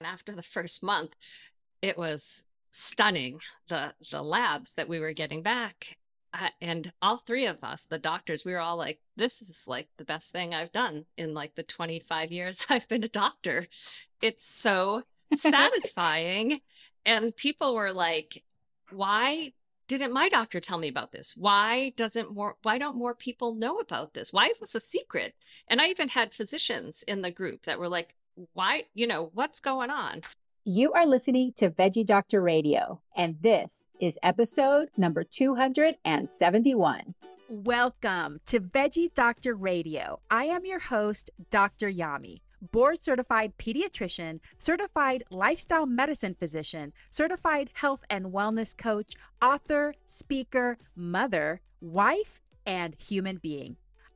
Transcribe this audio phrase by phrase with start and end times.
[0.00, 1.10] And after the first month,
[1.82, 5.96] it was stunning the the labs that we were getting back.
[6.34, 9.88] Uh, and all three of us, the doctors, we were all like, "This is like
[9.96, 13.68] the best thing I've done in like the 25 years I've been a doctor.
[14.22, 15.02] It's so
[15.36, 16.60] satisfying."
[17.06, 18.44] and people were like,
[18.90, 19.52] "Why
[19.88, 23.78] didn't my doctor tell me about this why doesn't more why don't more people know
[23.78, 25.34] about this why is this a secret
[25.66, 28.14] and i even had physicians in the group that were like
[28.54, 30.22] why, you know, what's going on?
[30.64, 37.14] You are listening to Veggie Doctor Radio, and this is episode number 271.
[37.48, 40.20] Welcome to Veggie Doctor Radio.
[40.30, 41.90] I am your host, Dr.
[41.90, 50.76] Yami, board certified pediatrician, certified lifestyle medicine physician, certified health and wellness coach, author, speaker,
[50.94, 53.76] mother, wife, and human being.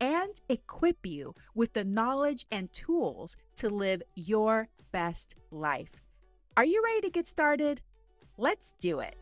[0.00, 6.02] and equip you with the knowledge and tools to live your best life.
[6.56, 7.80] Are you ready to get started?
[8.36, 9.16] Let's do it.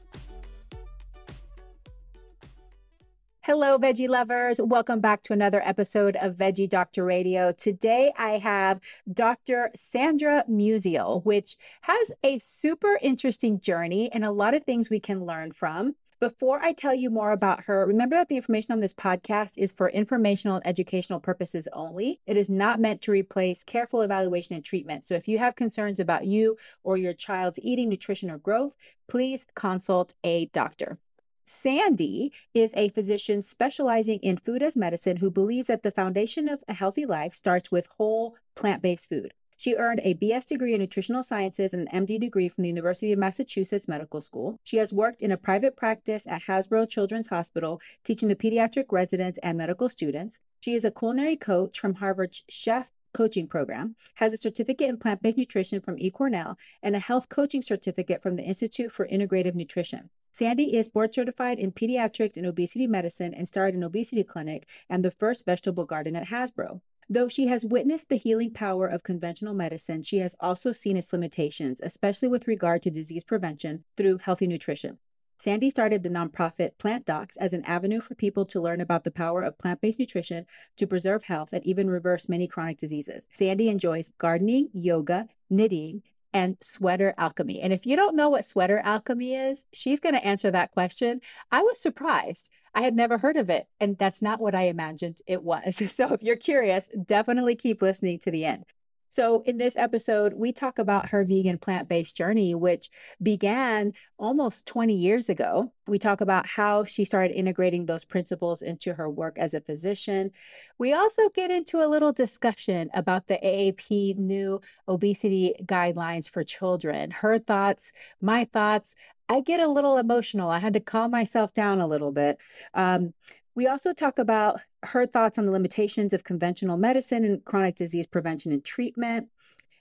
[3.48, 4.60] Hello, veggie lovers.
[4.60, 7.50] Welcome back to another episode of Veggie Doctor Radio.
[7.50, 8.78] Today I have
[9.10, 9.70] Dr.
[9.74, 15.24] Sandra Musial, which has a super interesting journey and a lot of things we can
[15.24, 15.94] learn from.
[16.20, 19.70] Before I tell you more about her, remember that the information on this podcast is
[19.70, 22.18] for informational and educational purposes only.
[22.26, 25.06] It is not meant to replace careful evaluation and treatment.
[25.06, 28.74] So if you have concerns about you or your child's eating, nutrition, or growth,
[29.06, 30.98] please consult a doctor.
[31.46, 36.64] Sandy is a physician specializing in food as medicine who believes that the foundation of
[36.66, 39.32] a healthy life starts with whole plant based food.
[39.60, 43.10] She earned a BS degree in nutritional sciences and an MD degree from the University
[43.10, 44.60] of Massachusetts Medical School.
[44.62, 49.36] She has worked in a private practice at Hasbro Children's Hospital, teaching the pediatric residents
[49.42, 50.38] and medical students.
[50.60, 55.22] She is a culinary coach from Harvard's Chef coaching program, has a certificate in plant
[55.22, 60.08] based nutrition from eCornell, and a health coaching certificate from the Institute for Integrative Nutrition.
[60.30, 65.04] Sandy is board certified in pediatrics and obesity medicine and started an obesity clinic and
[65.04, 66.80] the first vegetable garden at Hasbro.
[67.10, 71.10] Though she has witnessed the healing power of conventional medicine, she has also seen its
[71.10, 74.98] limitations, especially with regard to disease prevention through healthy nutrition.
[75.38, 79.10] Sandy started the nonprofit Plant Docs as an avenue for people to learn about the
[79.10, 80.44] power of plant based nutrition
[80.76, 83.24] to preserve health and even reverse many chronic diseases.
[83.32, 86.02] Sandy enjoys gardening, yoga, knitting,
[86.32, 87.60] and sweater alchemy.
[87.60, 91.20] And if you don't know what sweater alchemy is, she's going to answer that question.
[91.50, 92.50] I was surprised.
[92.74, 95.82] I had never heard of it, and that's not what I imagined it was.
[95.88, 98.64] So if you're curious, definitely keep listening to the end.
[99.10, 102.90] So, in this episode, we talk about her vegan plant based journey, which
[103.22, 105.72] began almost 20 years ago.
[105.86, 110.30] We talk about how she started integrating those principles into her work as a physician.
[110.78, 117.10] We also get into a little discussion about the AAP new obesity guidelines for children,
[117.10, 118.94] her thoughts, my thoughts.
[119.30, 120.50] I get a little emotional.
[120.50, 122.40] I had to calm myself down a little bit.
[122.72, 123.12] Um,
[123.58, 128.06] we also talk about her thoughts on the limitations of conventional medicine and chronic disease
[128.06, 129.26] prevention and treatment,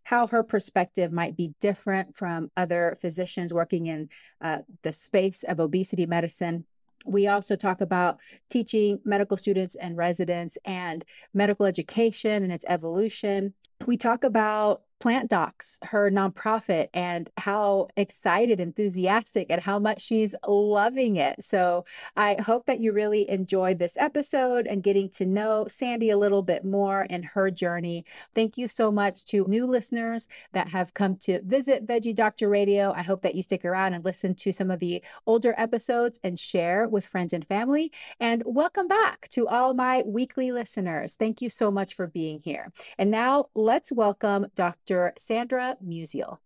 [0.03, 4.09] how her perspective might be different from other physicians working in
[4.41, 6.65] uh, the space of obesity medicine.
[7.05, 8.17] We also talk about
[8.49, 13.53] teaching medical students and residents and medical education and its evolution.
[13.85, 20.33] We talk about Plant Docs, her nonprofit, and how excited, enthusiastic, and how much she's
[20.47, 21.45] loving it.
[21.45, 21.85] So
[22.15, 26.41] I hope that you really enjoyed this episode and getting to know Sandy a little
[26.41, 28.05] bit more and her journey.
[28.33, 32.91] Thank you so much to new listeners that have come to visit Veggie Doctor Radio.
[32.93, 36.39] I hope that you stick around and listen to some of the older episodes and
[36.39, 37.91] share with friends and family.
[38.19, 41.13] And welcome back to all my weekly listeners.
[41.15, 42.71] Thank you so much for being here.
[42.97, 44.86] And now let's welcome Dr.
[44.87, 45.13] Dr.
[45.17, 46.37] Sandra Musial.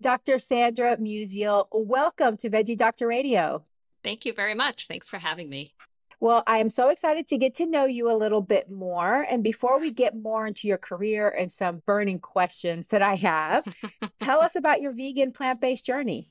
[0.00, 0.38] Dr.
[0.38, 3.64] Sandra Musial, welcome to Veggie Doctor Radio.
[4.04, 4.86] Thank you very much.
[4.86, 5.74] Thanks for having me.
[6.20, 9.26] Well, I am so excited to get to know you a little bit more.
[9.28, 13.64] And before we get more into your career and some burning questions that I have,
[14.20, 16.28] tell us about your vegan plant based journey.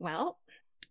[0.00, 0.36] Well,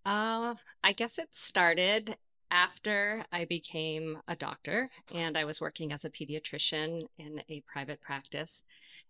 [0.06, 2.16] uh, I guess it started
[2.54, 8.00] after I became a doctor and I was working as a pediatrician in a private
[8.00, 8.62] practice.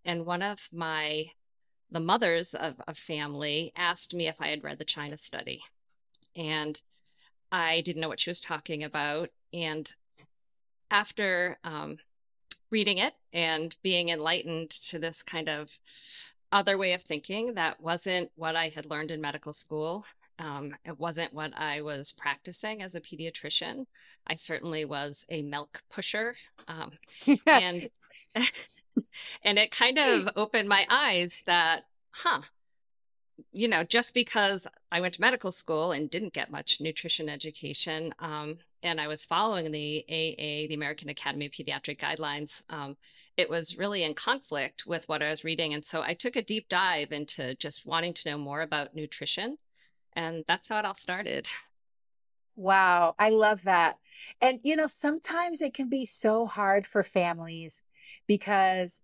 [0.06, 1.26] And one of my,
[1.92, 5.62] the mothers of a family asked me if I had read the China study.
[6.38, 6.82] And
[7.52, 9.30] I didn't know what she was talking about.
[9.54, 9.92] And
[10.90, 11.98] after um,
[12.72, 15.78] reading it and being enlightened to this kind of
[16.54, 20.06] other way of thinking that wasn't what I had learned in medical school,
[20.40, 23.86] um, it wasn't what I was practicing as a pediatrician.
[24.28, 26.36] I certainly was a milk pusher.
[26.68, 26.92] Um,
[27.48, 27.90] and
[29.44, 32.42] and it kind of opened my eyes that, huh,
[33.52, 38.14] you know, just because I went to medical school and didn't get much nutrition education,
[38.20, 42.98] um, and I was following the AA, the American Academy of Pediatric Guidelines, um,
[43.38, 45.74] it was really in conflict with what I was reading.
[45.74, 49.58] And so I took a deep dive into just wanting to know more about nutrition.
[50.16, 51.48] And that's how it all started.
[52.56, 53.98] Wow, I love that.
[54.40, 57.82] And, you know, sometimes it can be so hard for families
[58.28, 59.02] because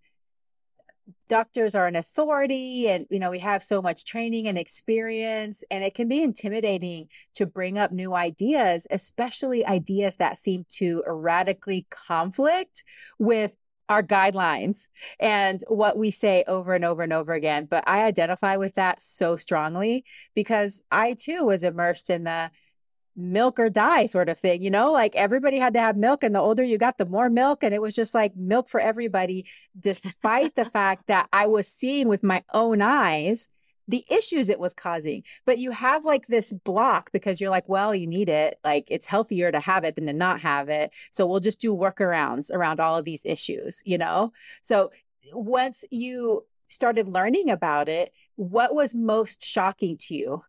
[1.28, 5.84] doctors are an authority and you know we have so much training and experience and
[5.84, 11.86] it can be intimidating to bring up new ideas especially ideas that seem to radically
[11.90, 12.84] conflict
[13.18, 13.52] with
[13.90, 14.86] our guidelines
[15.18, 17.66] and what we say over and over and over again.
[17.66, 20.04] But I identify with that so strongly
[20.34, 22.52] because I too was immersed in the
[23.16, 26.34] milk or die sort of thing, you know, like everybody had to have milk, and
[26.34, 27.64] the older you got, the more milk.
[27.64, 29.46] And it was just like milk for everybody,
[29.78, 33.48] despite the fact that I was seeing with my own eyes
[33.88, 35.22] the issues it was causing.
[35.44, 38.58] But you have like this block because you're like, well, you need it.
[38.64, 40.92] Like it's healthier to have it than to not have it.
[41.10, 44.32] So we'll just do workarounds around all of these issues, you know?
[44.62, 44.92] So
[45.32, 50.42] once you started learning about it, what was most shocking to you?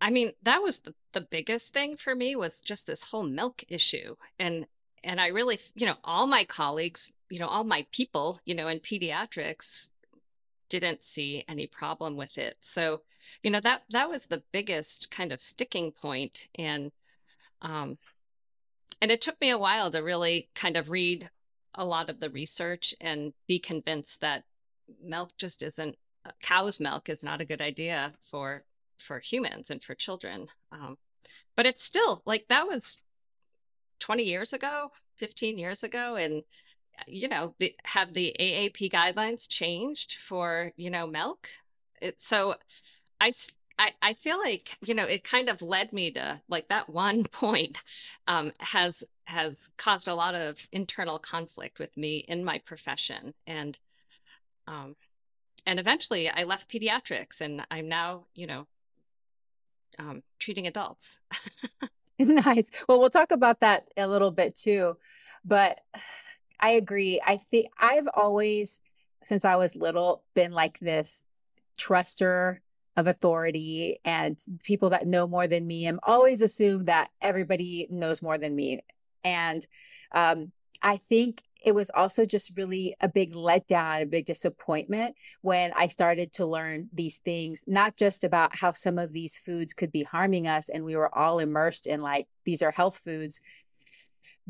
[0.00, 3.64] I mean, that was the, the biggest thing for me was just this whole milk
[3.68, 4.16] issue.
[4.38, 4.66] And
[5.02, 8.68] and I really, you know, all my colleagues, you know, all my people, you know,
[8.68, 9.88] in pediatrics
[10.70, 12.56] didn't see any problem with it.
[12.62, 13.02] So,
[13.42, 16.92] you know, that that was the biggest kind of sticking point and
[17.60, 17.98] um
[19.02, 21.28] and it took me a while to really kind of read
[21.74, 24.44] a lot of the research and be convinced that
[25.02, 25.96] milk just isn't
[26.26, 28.64] uh, cow's milk is not a good idea for
[28.98, 30.48] for humans and for children.
[30.72, 30.98] Um,
[31.56, 32.98] but it's still like that was
[34.00, 36.42] 20 years ago, 15 years ago and
[37.06, 41.48] you know, the, have the AAP guidelines changed for, you know, milk?
[42.00, 42.54] It, so
[43.20, 43.32] I,
[43.78, 47.24] I, I feel like, you know, it kind of led me to like that one
[47.32, 47.78] point
[48.26, 53.34] um, has, has caused a lot of internal conflict with me in my profession.
[53.46, 53.78] And,
[54.66, 54.96] um,
[55.66, 58.66] and eventually I left pediatrics and I'm now, you know,
[59.98, 61.18] um, treating adults.
[62.20, 62.70] nice.
[62.88, 64.96] Well, we'll talk about that a little bit too.
[65.44, 65.80] But
[66.60, 67.20] I agree.
[67.26, 68.80] I think I've always,
[69.24, 71.24] since I was little, been like this
[71.78, 72.58] truster
[72.96, 75.86] of authority and people that know more than me.
[75.86, 78.80] I'm always assumed that everybody knows more than me.
[79.24, 79.66] And
[80.12, 80.52] um,
[80.82, 85.88] I think it was also just really a big letdown, a big disappointment when I
[85.88, 90.02] started to learn these things, not just about how some of these foods could be
[90.02, 90.68] harming us.
[90.70, 93.40] And we were all immersed in like, these are health foods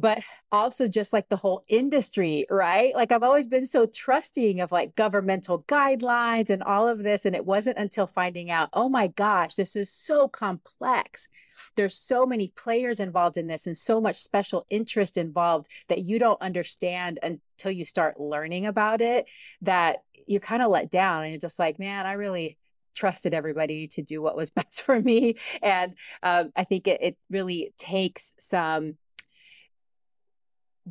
[0.00, 2.95] but also just like the whole industry, right?
[2.95, 7.26] Like I've always been so trusting of like governmental guidelines and all of this.
[7.26, 11.28] And it wasn't until finding out, oh my gosh, this is so complex.
[11.76, 16.19] There's so many players involved in this and so much special interest involved that you
[16.19, 19.28] don't understand until you start learning about it
[19.62, 22.57] that you're kind of let down and you're just like, man, I really
[22.95, 25.37] trusted everybody to do what was best for me.
[25.62, 28.97] And um, I think it, it really takes some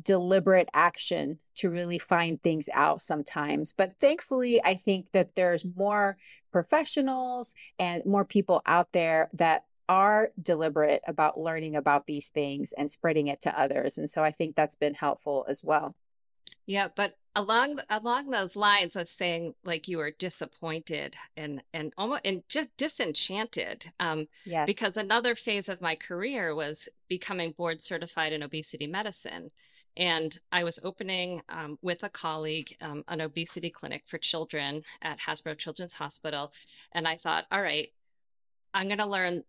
[0.02, 3.72] deliberate action to really find things out sometimes.
[3.72, 6.16] But thankfully, I think that there's more
[6.52, 12.90] professionals and more people out there that are deliberate about learning about these things and
[12.90, 13.98] spreading it to others.
[13.98, 15.96] And so I think that's been helpful as well.
[16.66, 22.22] Yeah, but along along those lines of saying like you were disappointed and and almost
[22.24, 24.66] and just disenchanted um yes.
[24.66, 29.50] because another phase of my career was becoming board certified in obesity medicine
[30.00, 35.20] and I was opening um, with a colleague um, an obesity clinic for children at
[35.20, 36.52] Hasbro Children's Hospital.
[36.92, 37.92] And I thought, all right,
[38.72, 39.44] I'm going to learn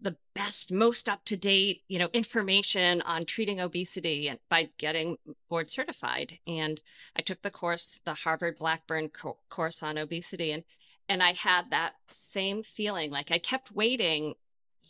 [0.00, 5.18] the best, most up to date, you know, information on treating obesity by getting
[5.48, 6.40] board certified.
[6.48, 6.80] And
[7.14, 10.64] I took the course, the Harvard Blackburn co- course on obesity, and
[11.08, 11.92] and I had that
[12.32, 13.12] same feeling.
[13.12, 14.34] Like I kept waiting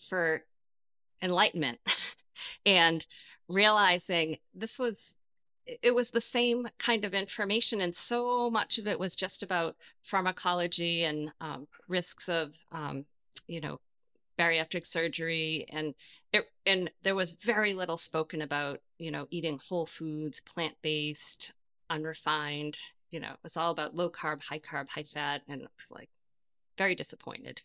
[0.08, 0.44] for
[1.20, 1.80] enlightenment,
[2.66, 3.06] and
[3.52, 5.14] realizing this was
[5.64, 9.76] it was the same kind of information and so much of it was just about
[10.02, 13.04] pharmacology and um, risks of um,
[13.46, 13.78] you know
[14.38, 15.94] bariatric surgery and
[16.32, 21.52] it, and there was very little spoken about you know eating whole foods plant-based
[21.90, 22.78] unrefined
[23.10, 25.90] you know it was all about low carb high carb high fat and it was
[25.90, 26.08] like
[26.78, 27.60] very disappointed.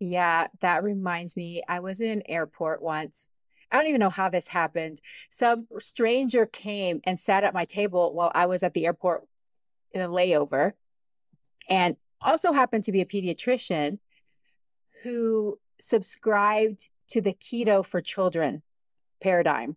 [0.00, 3.28] Yeah that reminds me i was in airport once
[3.72, 5.00] I don't even know how this happened.
[5.30, 9.26] Some stranger came and sat at my table while I was at the airport
[9.92, 10.72] in a layover
[11.68, 13.98] and also happened to be a pediatrician
[15.02, 18.62] who subscribed to the keto for children
[19.20, 19.76] paradigm.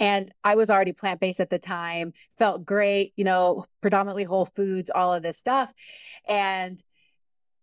[0.00, 4.46] And I was already plant based at the time, felt great, you know, predominantly whole
[4.46, 5.72] foods, all of this stuff.
[6.28, 6.82] And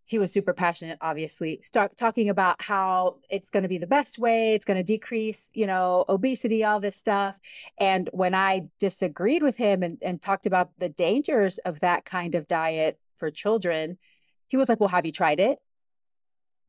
[0.06, 4.20] he was super passionate, obviously, start talking about how it's going to be the best
[4.20, 7.40] way, it's going to decrease, you know, obesity, all this stuff.
[7.80, 12.36] And when I disagreed with him and, and talked about the dangers of that kind
[12.36, 13.98] of diet for children,
[14.48, 15.60] he was like, Well, have you tried it?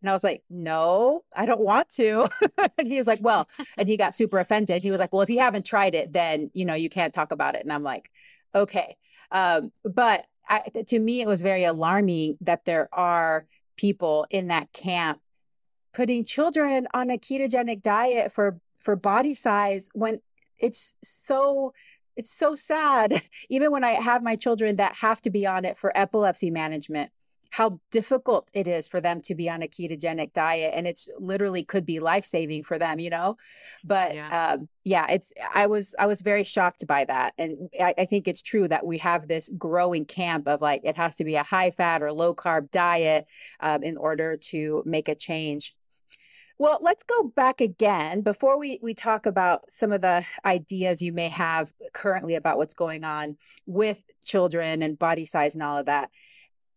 [0.03, 2.29] And I was like, no, I don't want to.
[2.79, 4.83] and he was like, well, and he got super offended.
[4.83, 7.33] He was like, well, if you haven't tried it, then, you know, you can't talk
[7.33, 7.63] about it.
[7.63, 8.11] And I'm like,
[8.55, 8.97] okay.
[9.33, 14.73] Um, but I, to me, it was very alarming that there are people in that
[14.73, 15.21] camp
[15.93, 20.21] putting children on a ketogenic diet for for body size when
[20.59, 21.73] it's so
[22.17, 23.23] it's so sad.
[23.49, 27.11] Even when i have my children that have to be on it for epilepsy management
[27.51, 31.63] how difficult it is for them to be on a ketogenic diet and it's literally
[31.63, 33.37] could be life-saving for them you know?
[33.85, 34.53] But yeah.
[34.53, 38.29] Um, yeah it's i was i was very shocked by that and I, I think
[38.29, 41.43] it's true that we have this growing camp of like it has to be a
[41.43, 43.27] high fat or low carb diet
[43.61, 45.75] um, in order to make a change.
[46.59, 48.23] Well, let's go back again.
[48.23, 52.73] Before we, we talk about some of the ideas you may have currently about what's
[52.73, 53.37] going on
[53.67, 56.11] with children and body size and all of that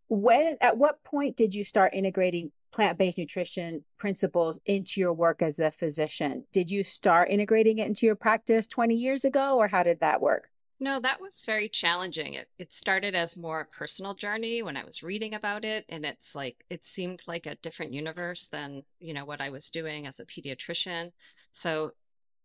[0.10, 5.60] when at what point did you start integrating plant-based nutrition principles into your work as
[5.60, 6.44] a physician?
[6.52, 10.22] Did you start integrating it into your practice 20 years ago or how did that
[10.22, 10.50] work?
[10.82, 12.36] No that was very challenging.
[12.36, 16.06] It, it started as more a personal journey when i was reading about it and
[16.06, 20.08] it's like it seemed like a different universe than you know what i was doing
[20.08, 21.12] as a pediatrician.
[21.52, 21.92] So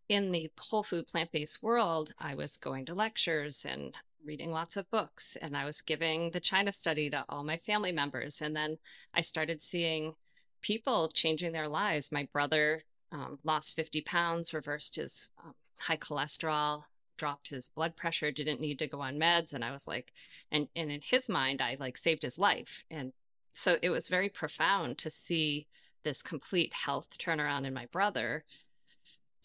[0.08, 3.94] in the whole food plant-based world i was going to lectures and
[4.24, 7.92] reading lots of books and I was giving the China study to all my family
[7.92, 8.40] members.
[8.40, 8.78] And then
[9.12, 10.14] I started seeing
[10.62, 12.12] people changing their lives.
[12.12, 16.84] My brother um, lost 50 pounds, reversed his um, high cholesterol,
[17.16, 19.52] dropped his blood pressure, didn't need to go on meds.
[19.52, 20.12] And I was like,
[20.50, 22.84] and, and in his mind, I like saved his life.
[22.90, 23.12] And
[23.52, 25.66] so it was very profound to see
[26.02, 28.44] this complete health turnaround in my brother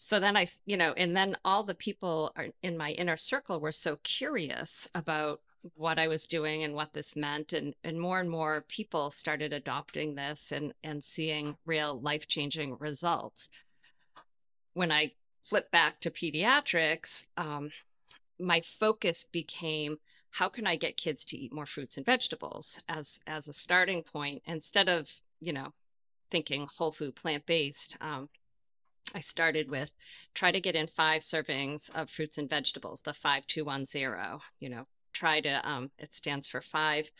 [0.02, 3.70] so then I, you know, and then all the people in my inner circle were
[3.70, 5.42] so curious about
[5.74, 7.52] what I was doing and what this meant.
[7.52, 12.78] And, and more and more people started adopting this and, and seeing real life changing
[12.78, 13.50] results.
[14.72, 17.70] When I flipped back to pediatrics, um,
[18.38, 19.98] my focus became
[20.30, 24.02] how can I get kids to eat more fruits and vegetables as as a starting
[24.02, 25.74] point instead of you know
[26.30, 27.98] thinking whole food plant based.
[28.00, 28.30] Um,
[29.14, 29.92] I started with
[30.34, 35.40] try to get in five servings of fruits and vegetables, the 5210, you know, try
[35.40, 37.10] to, um, it stands for five,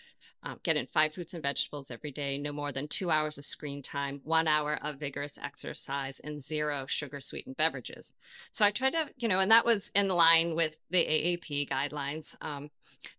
[0.43, 3.45] um, get in five fruits and vegetables every day, no more than two hours of
[3.45, 8.13] screen time, one hour of vigorous exercise, and zero sugar sweetened beverages.
[8.53, 12.35] So I tried to, you know, and that was in line with the AAP guidelines.
[12.41, 12.71] Um,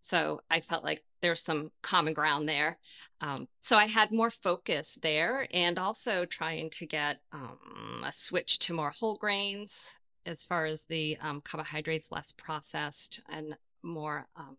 [0.02, 2.78] so I felt like there's some common ground there.
[3.22, 8.58] Um, so I had more focus there and also trying to get um, a switch
[8.60, 14.58] to more whole grains, as far as the um, carbohydrates, less processed and more, um,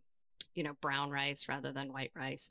[0.54, 2.50] you know, brown rice rather than white rice.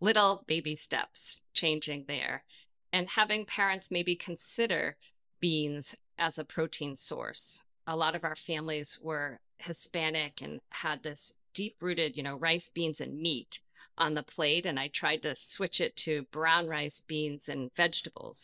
[0.00, 2.44] Little baby steps changing there.
[2.92, 4.96] And having parents maybe consider
[5.40, 7.64] beans as a protein source.
[7.86, 12.68] A lot of our families were Hispanic and had this deep rooted, you know, rice,
[12.68, 13.60] beans, and meat
[13.98, 14.66] on the plate.
[14.66, 18.42] And I tried to switch it to brown rice, beans, and vegetables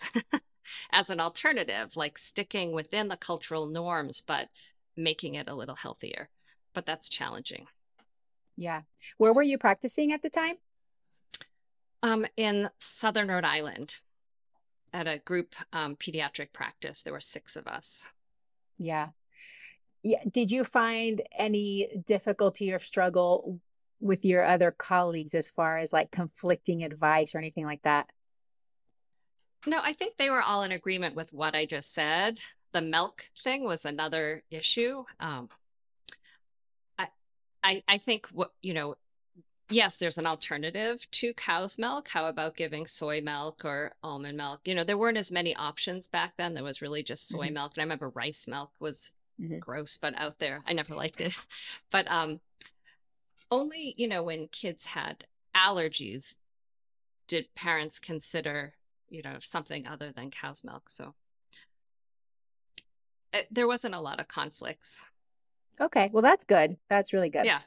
[0.92, 4.48] as an alternative, like sticking within the cultural norms, but
[4.96, 6.28] making it a little healthier.
[6.74, 7.66] But that's challenging.
[8.56, 8.82] Yeah.
[9.18, 10.56] Where were you practicing at the time?
[12.02, 13.96] Um, in Southern Rhode Island
[14.92, 17.02] at a group um, pediatric practice.
[17.02, 18.06] There were six of us.
[18.78, 19.08] Yeah.
[20.06, 20.22] Yeah.
[20.30, 23.58] Did you find any difficulty or struggle
[24.00, 28.08] with your other colleagues as far as like conflicting advice or anything like that?
[29.66, 32.38] No, I think they were all in agreement with what I just said.
[32.70, 35.02] The milk thing was another issue.
[35.18, 35.48] Um,
[36.96, 37.08] I,
[37.64, 38.94] I, I think what you know,
[39.70, 42.06] yes, there's an alternative to cow's milk.
[42.06, 44.60] How about giving soy milk or almond milk?
[44.66, 46.54] You know, there weren't as many options back then.
[46.54, 47.54] There was really just soy mm-hmm.
[47.54, 47.72] milk.
[47.74, 49.10] And I remember rice milk was
[49.40, 49.58] mm-hmm.
[49.58, 50.62] gross, but out there.
[50.66, 51.34] I never liked it.
[51.90, 52.40] But um
[53.50, 55.24] only, you know, when kids had
[55.54, 56.36] allergies
[57.28, 58.74] did parents consider,
[59.08, 60.90] you know, something other than cow's milk.
[60.90, 61.14] So
[63.32, 65.00] it, eh, there wasn't a lot of conflicts.
[65.80, 66.10] Okay.
[66.12, 66.76] Well, that's good.
[66.88, 67.44] That's really good.
[67.44, 67.60] Yeah.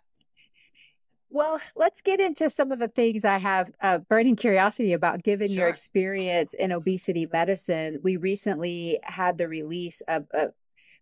[1.32, 5.48] Well, let's get into some of the things I have uh, burning curiosity about given
[5.48, 5.58] sure.
[5.58, 8.00] your experience in obesity medicine.
[8.04, 10.50] We recently had the release of a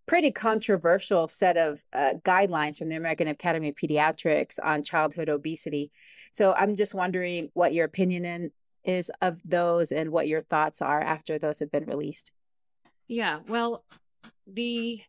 [0.08, 5.92] pretty controversial set of uh, guidelines from the American Academy of Pediatrics on childhood obesity.
[6.32, 8.52] So I'm just wondering what your opinion in,
[8.86, 12.32] is of those and what your thoughts are after those have been released.
[13.10, 13.84] Yeah, well,
[14.48, 15.02] the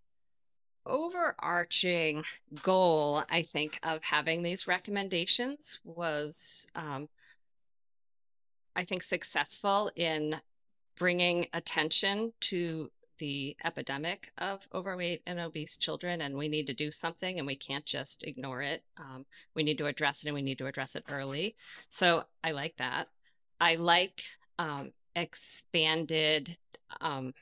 [0.85, 2.25] overarching
[2.63, 7.09] goal, I think, of having these recommendations was, um,
[8.75, 10.41] I think, successful in
[10.99, 16.91] bringing attention to the epidemic of overweight and obese children, and we need to do
[16.91, 18.83] something, and we can't just ignore it.
[18.99, 21.57] Um, we need to address it, and we need to address it early.
[21.91, 23.09] So I like that.
[23.61, 24.23] I like
[24.59, 26.57] um, expanded
[27.01, 27.35] um,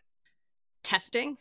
[0.82, 1.38] testing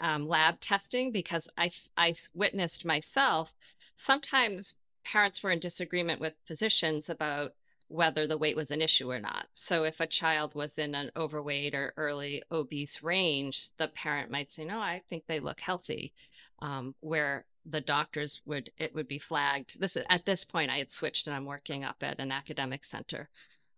[0.00, 3.52] um, lab testing because I, I witnessed myself
[3.94, 4.74] sometimes
[5.04, 7.54] parents were in disagreement with physicians about
[7.88, 9.46] whether the weight was an issue or not.
[9.54, 14.50] So if a child was in an overweight or early obese range, the parent might
[14.50, 16.12] say, "No, I think they look healthy,"
[16.60, 19.80] um, where the doctors would it would be flagged.
[19.80, 23.28] This at this point I had switched and I'm working up at an academic center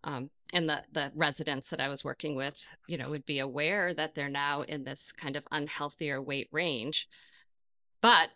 [0.03, 3.93] um, and the the residents that I was working with, you know, would be aware
[3.93, 7.07] that they're now in this kind of unhealthier weight range.
[8.01, 8.29] But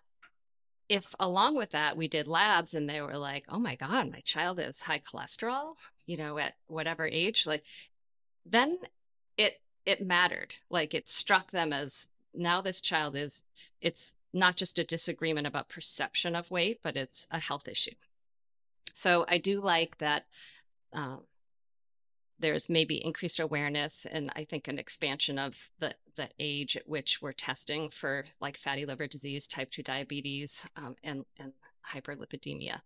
[0.90, 4.20] if along with that we did labs and they were like, "Oh my god, my
[4.22, 7.64] child is high cholesterol," you know, at whatever age, like
[8.46, 8.80] then
[9.38, 10.56] it it mattered.
[10.70, 13.44] Like it struck them as now this child is
[13.82, 17.96] it's not just a disagreement about perception of weight, but it's a health issue.
[18.94, 20.26] So I do like that
[20.94, 21.22] um,
[22.40, 27.22] there's maybe increased awareness and I think an expansion of the, the age at which
[27.22, 31.54] we're testing for like fatty liver disease, type 2 diabetes, um, and, and
[31.94, 32.82] hyperlipidemia.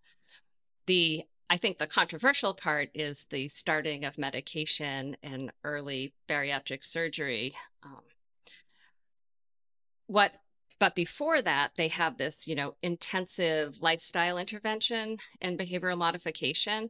[0.86, 7.55] The I think the controversial part is the starting of medication and early bariatric surgery.
[7.83, 8.01] Um,
[10.07, 10.33] what
[10.79, 16.89] but before that they have this you know intensive lifestyle intervention and behavioral modification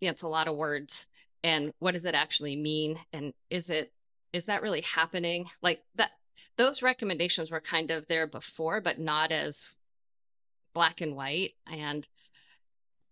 [0.00, 1.08] yeah, it's a lot of words
[1.44, 2.98] and what does it actually mean?
[3.12, 3.92] And is it
[4.32, 5.46] is that really happening?
[5.62, 6.12] Like that
[6.56, 9.76] those recommendations were kind of there before but not as
[10.72, 11.52] black and white.
[11.70, 12.08] And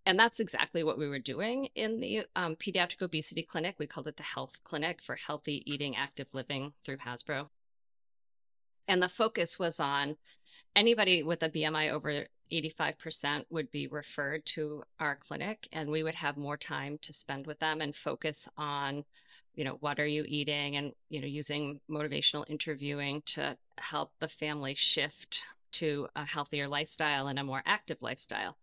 [0.05, 3.77] and that's exactly what we were doing in the um, pediatric obesity clinic.
[3.79, 7.51] We called it the HEAL clinic for healthy eating active living through hasbro.
[8.89, 10.17] And the focus was on
[10.75, 16.15] anybody with a bmi over 85% would be referred to our clinic and we would
[16.15, 19.05] have more time to spend with them and focus on
[19.55, 24.29] you know what are you eating and you know using motivational interviewing to help the
[24.29, 28.57] family shift to a healthier lifestyle and a more active lifestyle.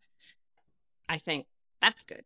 [1.07, 1.47] I think
[1.81, 2.25] that's good.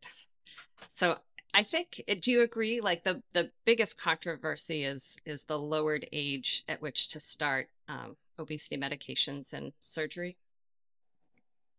[0.94, 1.18] So
[1.54, 2.80] i think do you agree?
[2.80, 8.16] Like the the biggest controversy is is the lowered age at which to start um,
[8.38, 10.36] obesity medications and surgery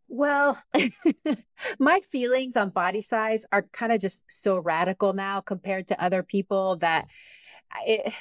[0.08, 0.62] well,
[1.80, 6.24] my feelings on body size are kind of just so radical now compared to other
[6.24, 7.10] people that
[7.72, 8.14] I,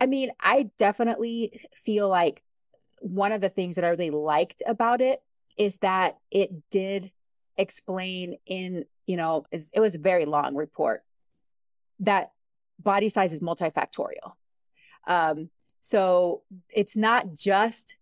[0.00, 2.42] I mean, I definitely feel like
[3.00, 5.22] one of the things that I really liked about it
[5.56, 7.10] is that it did
[7.56, 11.02] explain in, you know, it was a very long report
[12.00, 12.32] that
[12.78, 14.32] body size is multifactorial.
[15.06, 17.96] Um, so it's not just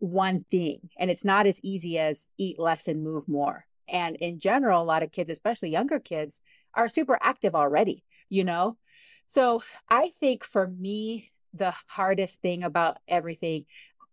[0.00, 3.66] one thing, and it's not as easy as eat less and move more.
[3.88, 6.40] And in general, a lot of kids, especially younger kids,
[6.74, 8.76] are super active already, you know?
[9.26, 13.66] So I think for me, the hardest thing about everything,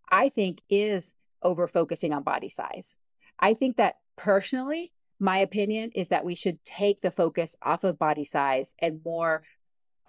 [0.09, 2.95] I think, is over focusing on body size.
[3.39, 7.97] I think that personally, my opinion is that we should take the focus off of
[7.97, 9.43] body size and more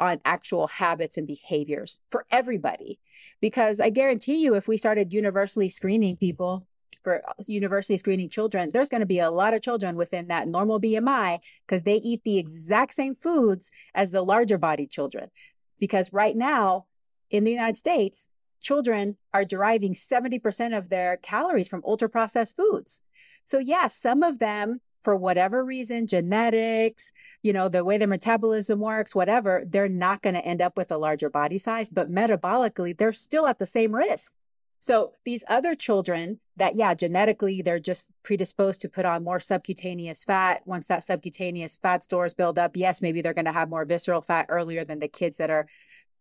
[0.00, 2.98] on actual habits and behaviors for everybody.
[3.40, 6.66] Because I guarantee you, if we started universally screening people
[7.02, 10.48] for uh, universally screening children, there's going to be a lot of children within that
[10.48, 15.30] normal BMI because they eat the exact same foods as the larger body children.
[15.78, 16.87] Because right now
[17.30, 18.26] in the United States,
[18.61, 23.00] children are deriving 70% of their calories from ultra processed foods.
[23.44, 28.08] So, yes, yeah, some of them for whatever reason, genetics, you know, the way their
[28.08, 32.11] metabolism works, whatever, they're not going to end up with a larger body size, but
[32.11, 34.34] metabolically, they're still at the same risk.
[34.80, 40.24] So these other children that, yeah, genetically, they're just predisposed to put on more subcutaneous
[40.24, 40.62] fat.
[40.66, 44.22] Once that subcutaneous fat stores build up, yes, maybe they're going to have more visceral
[44.22, 45.66] fat earlier than the kids that are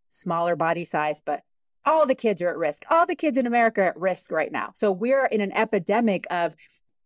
[0.09, 1.43] smaller body size, but
[1.85, 2.83] all the kids are at risk.
[2.89, 4.71] All the kids in America are at risk right now.
[4.75, 6.55] So we're in an epidemic of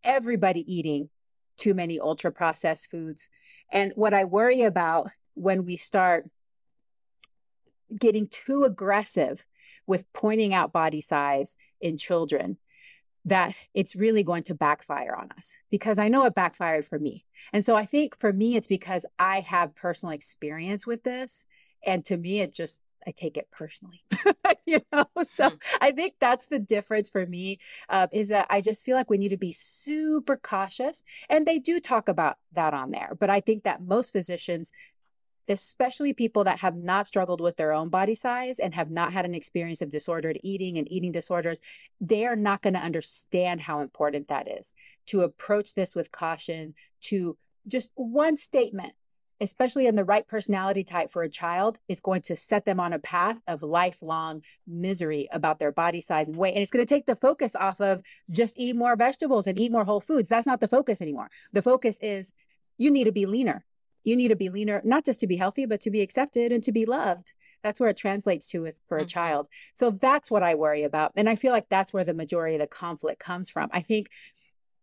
[0.04, 1.10] everybody eating
[1.58, 3.30] too many ultra processed foods.
[3.72, 6.30] And what I worry about when we start
[7.98, 9.46] getting too aggressive
[9.86, 12.58] with pointing out body size in children
[13.26, 17.26] that it's really going to backfire on us because I know it backfired for me.
[17.54, 21.46] And so I think for me, it's because I have personal experience with this.
[21.86, 24.04] And to me, it just I take it personally,
[24.66, 25.06] you know.
[25.26, 25.62] So mm.
[25.80, 27.60] I think that's the difference for me
[27.90, 31.60] uh, is that I just feel like we need to be super cautious, and they
[31.60, 33.16] do talk about that on there.
[33.20, 34.72] But I think that most physicians,
[35.48, 39.26] especially people that have not struggled with their own body size and have not had
[39.26, 41.60] an experience of disordered eating and eating disorders,
[42.00, 44.74] they are not going to understand how important that is
[45.08, 46.74] to approach this with caution.
[47.02, 47.38] To
[47.68, 48.94] just one statement
[49.42, 52.94] especially in the right personality type for a child, is going to set them on
[52.94, 56.54] a path of lifelong misery about their body size and weight.
[56.54, 59.72] And it's going to take the focus off of just eat more vegetables and eat
[59.72, 60.30] more whole foods.
[60.30, 61.30] That's not the focus anymore.
[61.54, 62.32] The focus is
[62.78, 63.66] you need to be leaner.
[64.04, 66.64] You need to be leaner, not just to be healthy, but to be accepted and
[66.64, 67.34] to be loved.
[67.64, 69.08] That's where it translates to for a mm-hmm.
[69.08, 69.48] child.
[69.76, 71.14] So that's what I worry about.
[71.16, 73.70] And I feel like that's where the majority of the conflict comes from.
[73.72, 74.10] I think,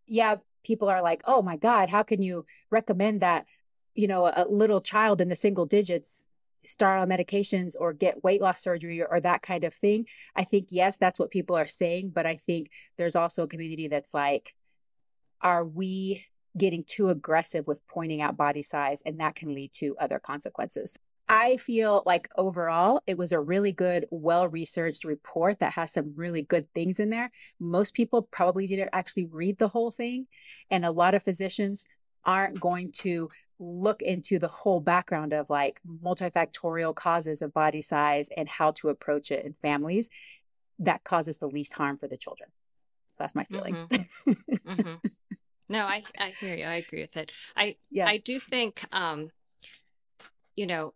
[0.06, 3.46] yeah, people are like, oh my God, how can you recommend that
[3.98, 6.26] you know a little child in the single digits
[6.64, 10.06] start on medications or get weight loss surgery or, or, that kind of thing
[10.36, 13.88] i think yes that's what people are saying but i think there's also a community
[13.88, 14.54] that's like
[15.40, 16.24] are we
[16.56, 19.02] getting too aggressive with pointing out body size?
[19.06, 20.98] And that can lead to other consequences.
[21.30, 26.14] I feel like overall it was a really good well researched report that has some
[26.16, 27.30] really good things in there.
[27.60, 30.26] Most people probably didn't actually read the whole thing
[30.70, 31.84] and a lot of physicians
[32.24, 38.28] aren't going to look into the whole background of like multifactorial causes of body size
[38.36, 40.08] and how to approach it in families
[40.78, 42.48] that causes the least harm for the children.
[43.08, 43.74] So that's my feeling.
[43.74, 44.32] Mm-hmm.
[44.70, 44.94] mm-hmm.
[45.70, 46.64] No, I, I hear you.
[46.64, 47.30] I agree with it.
[47.54, 48.06] I yeah.
[48.06, 49.30] I do think um,
[50.56, 50.94] you know,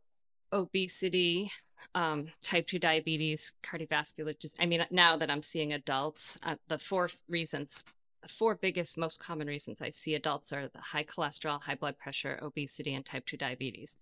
[0.51, 1.53] obesity,
[1.95, 6.79] um, type 2 diabetes, cardiovascular just I mean now that I'm seeing adults, uh, the
[6.79, 7.85] four reasons
[8.23, 11.99] the four biggest, most common reasons I see adults are the high cholesterol, high blood
[11.99, 13.97] pressure, obesity, and type 2 diabetes.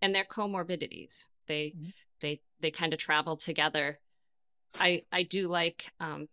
[0.00, 1.26] And they're comorbidities.
[1.46, 1.90] They mm-hmm.
[2.20, 3.98] they they kind of travel together.
[4.78, 6.28] I I do like um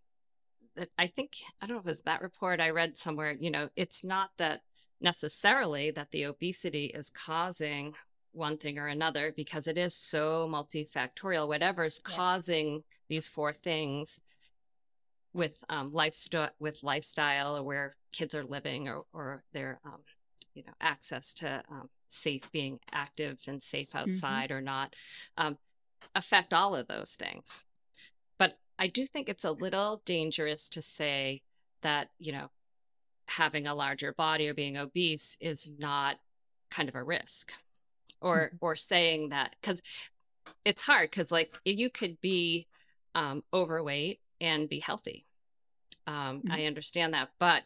[0.97, 3.69] I think I don't know if it was that report I read somewhere, you know,
[3.75, 4.61] it's not that
[5.01, 7.93] necessarily that the obesity is causing
[8.31, 11.47] one thing or another because it is so multifactorial.
[11.47, 12.15] Whatever's yes.
[12.15, 14.19] causing these four things
[15.33, 19.99] with um, lifestyle with lifestyle or where kids are living or or their um,
[20.53, 24.09] you know access to um, safe being active and safe mm-hmm.
[24.09, 24.57] outside mm-hmm.
[24.57, 24.95] or not
[25.37, 25.57] um,
[26.15, 27.63] affect all of those things
[28.37, 31.41] but i do think it's a little dangerous to say
[31.81, 32.49] that you know
[33.27, 36.17] having a larger body or being obese is not
[36.71, 37.51] kind of a risk
[38.21, 38.55] or mm-hmm.
[38.61, 39.81] or saying that because
[40.65, 42.67] it's hard because like you could be
[43.15, 45.25] um, overweight and be healthy.
[46.07, 46.51] Um, mm-hmm.
[46.51, 47.63] I understand that, but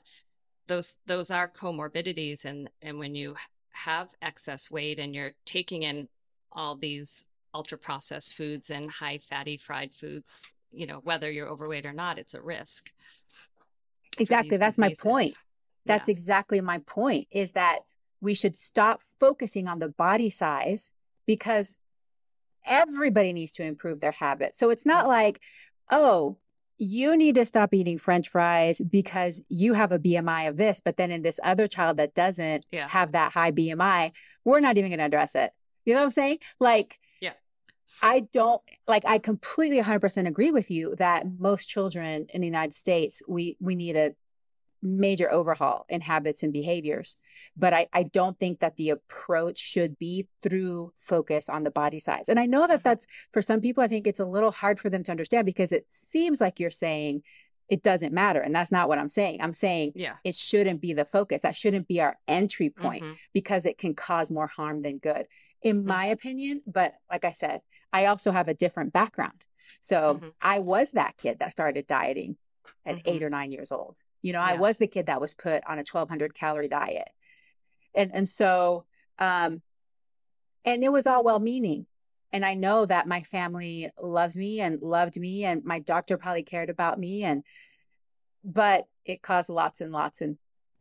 [0.67, 3.35] those those are comorbidities, and and when you
[3.71, 6.07] have excess weight and you're taking in
[6.51, 11.85] all these ultra processed foods and high fatty fried foods, you know, whether you're overweight
[11.85, 12.91] or not, it's a risk.
[14.19, 14.57] Exactly.
[14.57, 15.03] That's diseases.
[15.05, 15.33] my point.
[15.85, 16.13] That's yeah.
[16.13, 17.79] exactly my point is that
[18.21, 20.91] we should stop focusing on the body size
[21.25, 21.77] because
[22.65, 24.57] everybody needs to improve their habits.
[24.57, 25.41] So it's not like,
[25.91, 26.37] oh,
[26.83, 30.97] you need to stop eating french fries because you have a BMI of this, but
[30.97, 32.87] then in this other child that doesn't yeah.
[32.87, 34.11] have that high BMI,
[34.43, 35.51] we're not even going to address it.
[35.85, 36.39] You know what I'm saying?
[36.59, 37.33] Like, yeah.
[38.01, 42.73] I don't like I completely 100% agree with you that most children in the United
[42.73, 44.13] States we we need a
[44.83, 47.17] major overhaul in habits and behaviors.
[47.57, 51.99] But I, I don't think that the approach should be through focus on the body
[51.99, 52.29] size.
[52.29, 52.83] And I know that mm-hmm.
[52.83, 55.71] that's for some people, I think it's a little hard for them to understand because
[55.71, 57.23] it seems like you're saying
[57.69, 58.41] it doesn't matter.
[58.41, 59.41] And that's not what I'm saying.
[59.41, 60.15] I'm saying yeah.
[60.23, 61.41] it shouldn't be the focus.
[61.41, 63.13] That shouldn't be our entry point mm-hmm.
[63.33, 65.27] because it can cause more harm than good,
[65.61, 65.87] in mm-hmm.
[65.87, 66.61] my opinion.
[66.67, 69.45] But like I said, I also have a different background.
[69.81, 70.27] So mm-hmm.
[70.41, 72.35] I was that kid that started dieting
[72.85, 73.25] at eight mm-hmm.
[73.25, 73.95] or nine years old.
[74.23, 74.47] You know, yeah.
[74.47, 77.09] I was the kid that was put on a 1200 calorie diet.
[77.93, 78.85] And and so
[79.19, 79.61] um
[80.65, 81.85] and it was all well meaning.
[82.31, 86.41] And I know that my family loves me and loved me and my doctor probably
[86.41, 87.43] cared about me and
[88.43, 90.37] but it caused lots and lots and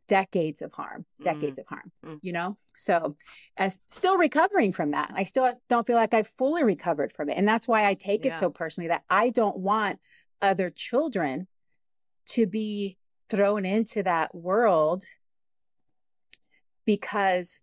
[0.08, 1.62] decades of harm, decades mm.
[1.62, 2.18] of harm, mm.
[2.22, 2.56] you know?
[2.76, 3.16] So,
[3.56, 5.12] as still recovering from that.
[5.14, 7.38] I still don't feel like I've fully recovered from it.
[7.38, 8.34] And that's why I take yeah.
[8.34, 9.98] it so personally that I don't want
[10.40, 11.46] other children
[12.26, 12.98] to be
[13.32, 15.04] thrown into that world
[16.84, 17.60] because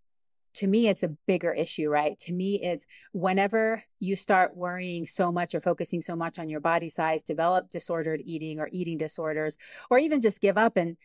[0.52, 2.18] to me it's a bigger issue right?
[2.20, 6.58] To me it's whenever you start worrying so much or focusing so much on your
[6.58, 9.56] body size develop disordered eating or eating disorders
[9.90, 10.96] or even just give up and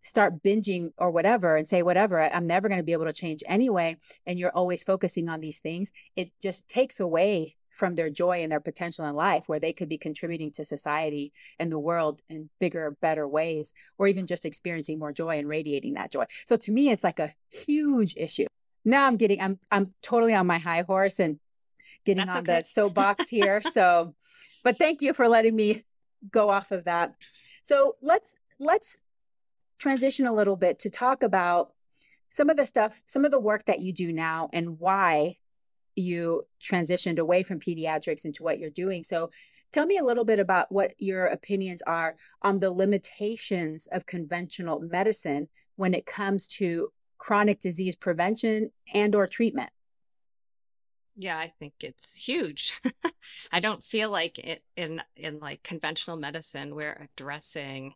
[0.00, 3.44] start binging or whatever and say whatever i'm never going to be able to change
[3.46, 8.42] anyway and you're always focusing on these things it just takes away from their joy
[8.42, 12.22] and their potential in life where they could be contributing to society and the world
[12.28, 16.24] in bigger better ways or even just experiencing more joy and radiating that joy.
[16.46, 18.46] So to me it's like a huge issue.
[18.84, 21.38] Now i'm getting i'm i'm totally on my high horse and
[22.04, 22.58] getting That's on okay.
[22.58, 23.62] the soapbox here.
[23.62, 24.14] So
[24.64, 25.84] but thank you for letting me
[26.30, 27.14] go off of that.
[27.62, 28.96] So let's let's
[29.78, 31.72] transition a little bit to talk about
[32.28, 35.36] some of the stuff some of the work that you do now and why
[35.96, 39.02] you transitioned away from pediatrics into what you're doing.
[39.02, 39.30] So
[39.72, 44.80] tell me a little bit about what your opinions are on the limitations of conventional
[44.80, 49.70] medicine when it comes to chronic disease prevention and or treatment.
[51.16, 52.80] Yeah, I think it's huge.
[53.52, 57.94] I don't feel like it in in like conventional medicine we're addressing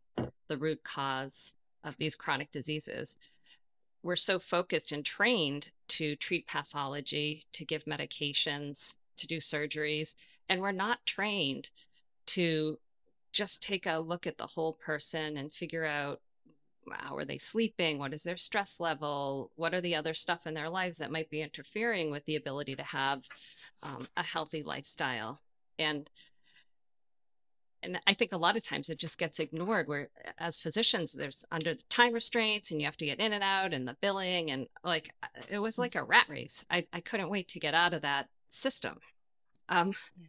[0.48, 3.16] the root cause of these chronic diseases
[4.06, 10.14] we're so focused and trained to treat pathology, to give medications, to do surgeries,
[10.48, 11.70] and we're not trained
[12.24, 12.78] to
[13.32, 16.20] just take a look at the whole person and figure out
[16.88, 17.98] how are they sleeping?
[17.98, 19.50] What is their stress level?
[19.56, 22.76] What are the other stuff in their lives that might be interfering with the ability
[22.76, 23.24] to have
[23.82, 25.40] um, a healthy lifestyle?
[25.80, 26.08] And
[27.86, 31.44] and I think a lot of times it just gets ignored where as physicians there's
[31.50, 34.50] under the time restraints and you have to get in and out and the billing
[34.50, 35.14] and like
[35.48, 36.64] it was like a rat race.
[36.70, 38.98] I, I couldn't wait to get out of that system.
[39.68, 40.26] Um, yeah.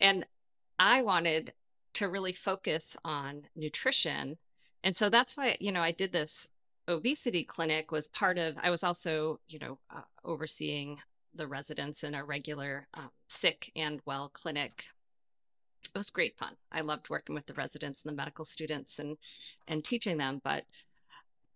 [0.00, 0.26] and
[0.78, 1.52] I wanted
[1.94, 4.38] to really focus on nutrition.
[4.82, 6.48] And so that's why, you know, I did this
[6.88, 10.98] obesity clinic was part of, I was also, you know, uh, overseeing
[11.34, 14.84] the residents in a regular um, sick and well clinic
[15.94, 16.56] it was great fun.
[16.72, 19.16] I loved working with the residents and the medical students and
[19.68, 20.40] and teaching them.
[20.42, 20.64] But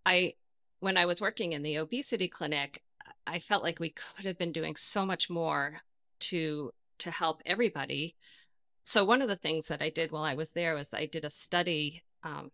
[0.05, 0.35] I,
[0.79, 2.81] when I was working in the obesity clinic,
[3.27, 5.81] I felt like we could have been doing so much more
[6.19, 8.15] to to help everybody.
[8.83, 11.25] So one of the things that I did while I was there was I did
[11.25, 12.51] a study um,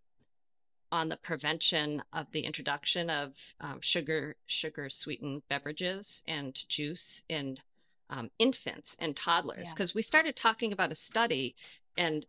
[0.92, 7.58] on the prevention of the introduction of um, sugar sugar sweetened beverages and juice in
[8.10, 9.96] um, infants and toddlers because yeah.
[9.96, 11.56] we started talking about a study
[11.98, 12.26] and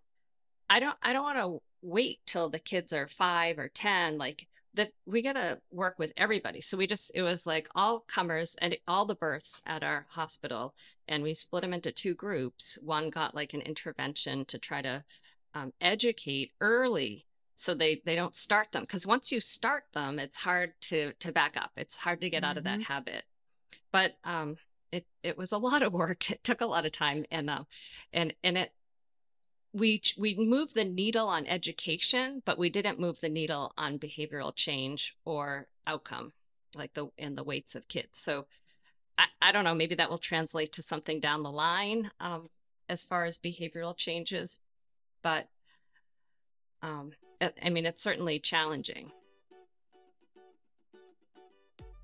[0.70, 4.46] i don't i don't want to wait till the kids are five or ten like
[4.74, 8.56] that we got to work with everybody so we just it was like all comers
[8.60, 10.74] and all the births at our hospital
[11.08, 15.02] and we split them into two groups one got like an intervention to try to
[15.54, 20.36] um, educate early so they they don't start them because once you start them it's
[20.36, 22.50] hard to to back up it's hard to get mm-hmm.
[22.50, 22.92] out of that mm-hmm.
[22.92, 23.24] habit
[23.90, 24.56] but um
[24.96, 26.30] it it was a lot of work.
[26.30, 27.64] It took a lot of time, and uh,
[28.12, 28.72] and and it
[29.72, 34.54] we we moved the needle on education, but we didn't move the needle on behavioral
[34.54, 36.32] change or outcome,
[36.74, 38.18] like the in the weights of kids.
[38.20, 38.46] So
[39.18, 39.74] I, I don't know.
[39.74, 42.48] Maybe that will translate to something down the line um,
[42.88, 44.58] as far as behavioral changes.
[45.22, 45.48] but
[46.82, 49.12] um, I mean, it's certainly challenging.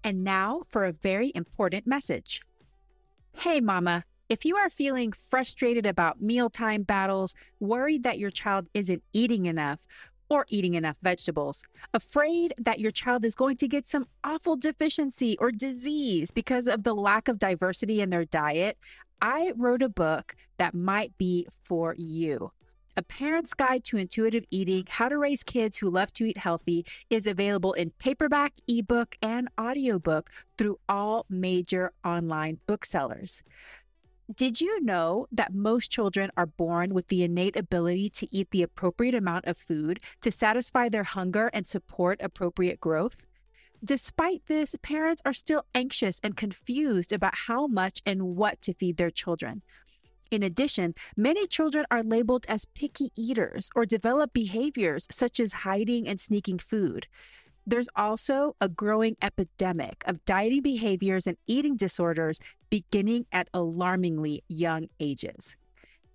[0.05, 2.42] And now for a very important message.
[3.36, 9.02] Hey, Mama, if you are feeling frustrated about mealtime battles, worried that your child isn't
[9.12, 9.86] eating enough,
[10.28, 15.36] or eating enough vegetables, afraid that your child is going to get some awful deficiency
[15.40, 18.78] or disease because of the lack of diversity in their diet,
[19.20, 22.50] I wrote a book that might be for you.
[22.94, 26.85] A Parent's Guide to Intuitive Eating How to Raise Kids Who Love to Eat Healthy
[27.09, 30.28] is available in paperback, ebook, and audiobook
[30.59, 33.42] through all major online booksellers.
[34.35, 38.62] Did you know that most children are born with the innate ability to eat the
[38.62, 43.16] appropriate amount of food to satisfy their hunger and support appropriate growth?
[43.83, 48.98] Despite this, parents are still anxious and confused about how much and what to feed
[48.98, 49.62] their children.
[50.32, 56.08] In addition, many children are labeled as picky eaters or develop behaviors such as hiding
[56.08, 57.06] and sneaking food.
[57.66, 62.40] There's also a growing epidemic of dieting behaviors and eating disorders
[62.70, 65.54] beginning at alarmingly young ages.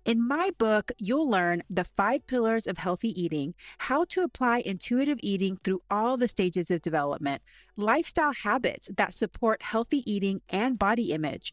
[0.04, 5.20] In my book, you'll learn the five pillars of healthy eating, how to apply intuitive
[5.22, 7.40] eating through all the stages of development,
[7.76, 11.52] lifestyle habits that support healthy eating and body image,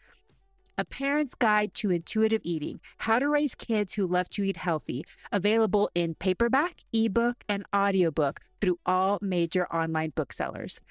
[0.81, 5.05] A Parent's Guide to Intuitive Eating How to Raise Kids Who Love to Eat Healthy,
[5.31, 10.81] available in paperback, ebook, and audiobook through all major online booksellers.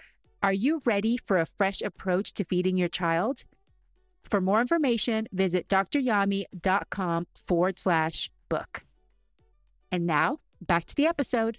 [0.44, 3.42] Are you ready for a fresh approach to feeding your child?
[4.22, 8.84] For more information, visit dryami.com forward slash book.
[9.90, 11.58] And now back to the episode.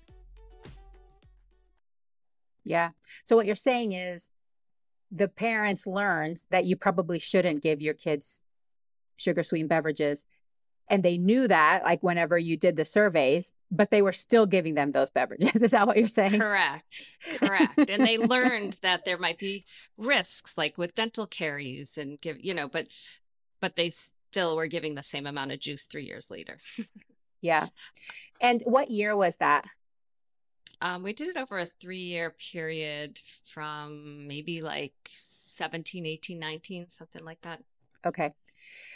[2.64, 2.92] Yeah.
[3.26, 4.30] So what you're saying is
[5.12, 8.42] the parents learned that you probably shouldn't give your kids
[9.18, 10.26] sugar sweetened beverages.
[10.90, 14.74] And they knew that, like whenever you did the surveys, but they were still giving
[14.74, 15.56] them those beverages.
[15.62, 16.40] Is that what you're saying?
[16.40, 17.08] Correct.
[17.38, 17.78] Correct.
[17.78, 19.66] and they learned that there might be
[19.98, 22.88] risks, like with dental caries, and give, you know, but,
[23.62, 23.92] but they
[24.32, 26.58] still were giving the same amount of juice three years later.
[27.42, 27.68] yeah.
[28.42, 29.66] And what year was that?
[30.82, 36.88] Um, we did it over a three year period from maybe like 17, 18, 19,
[36.90, 37.62] something like that.
[38.06, 38.34] Okay.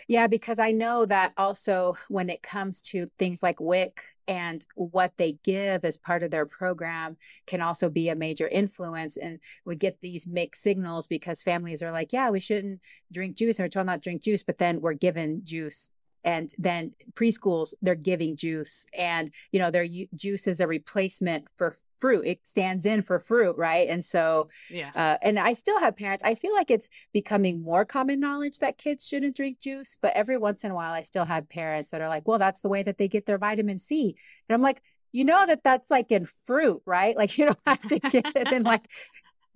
[0.07, 5.13] Yeah, because I know that also when it comes to things like WIC and what
[5.17, 9.17] they give as part of their program can also be a major influence.
[9.17, 13.59] And we get these mixed signals because families are like, yeah, we shouldn't drink juice
[13.59, 15.89] or told not drink juice, but then we're given juice
[16.25, 21.77] and then preschools they're giving juice and you know their juice is a replacement for
[21.97, 22.25] fruit.
[22.25, 23.87] It stands in for fruit right?
[23.87, 24.91] And so yeah.
[24.95, 28.77] uh, and i still have parents i feel like it's becoming more common knowledge that
[28.77, 32.01] kids shouldn't drink juice but every once in a while i still have parents that
[32.01, 34.15] are like well that's the way that they get their vitamin c.
[34.49, 34.81] And i'm like
[35.15, 37.15] you know that that's like in fruit right?
[37.25, 38.85] Like you don't have to get it in like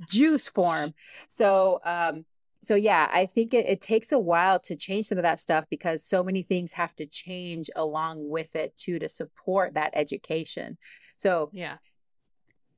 [0.09, 0.93] juice form.
[1.27, 2.25] So um
[2.61, 5.65] so yeah i think it, it takes a while to change some of that stuff
[5.69, 10.77] because so many things have to change along with it too to support that education.
[11.17, 11.77] So yeah.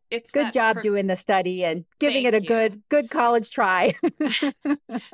[0.09, 2.47] It's good job per- doing the study and giving Thank it a you.
[2.47, 3.93] good good college try.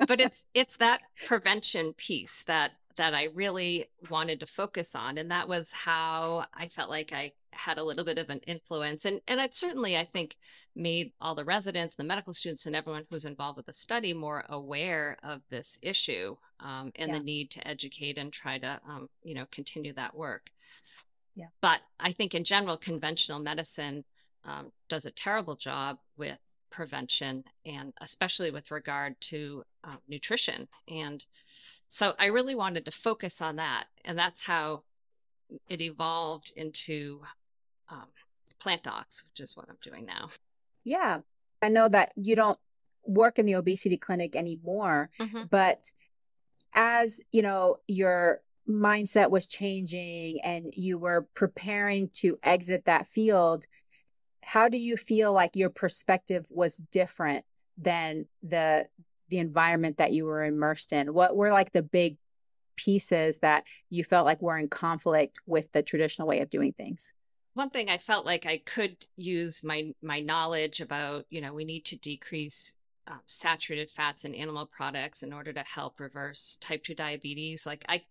[0.08, 5.30] But it's it's that prevention piece that that I really wanted to focus on and
[5.30, 9.22] that was how I felt like I had a little bit of an influence and
[9.28, 10.38] and it certainly I think
[10.76, 14.46] made all the residents, the medical students, and everyone who's involved with the study more
[14.50, 17.18] aware of this issue um, and yeah.
[17.18, 20.50] the need to educate and try to um, you know continue that work.
[21.36, 21.48] Yeah.
[21.62, 24.04] But I think in general, conventional medicine
[24.44, 26.40] um, does a terrible job with
[26.70, 31.26] prevention and especially with regard to uh, nutrition and
[31.88, 34.84] so i really wanted to focus on that and that's how
[35.70, 37.22] it evolved into
[37.90, 38.08] um,
[38.60, 40.30] plant docs, which is what I'm doing now.
[40.84, 41.20] Yeah.
[41.62, 42.60] I know that you don't
[43.06, 45.44] work in the obesity clinic anymore, mm-hmm.
[45.50, 45.92] but
[46.74, 53.66] as you know, your mindset was changing and you were preparing to exit that field,
[54.44, 57.46] how do you feel like your perspective was different
[57.78, 58.88] than the
[59.30, 61.14] the environment that you were immersed in?
[61.14, 62.18] What were like the big
[62.78, 67.12] pieces that you felt like were in conflict with the traditional way of doing things?
[67.58, 71.66] One thing I felt like I could use my my knowledge about, you know, we
[71.66, 72.74] need to decrease
[73.08, 77.86] um, saturated fats in animal products in order to help reverse type 2 diabetes like
[77.88, 78.04] i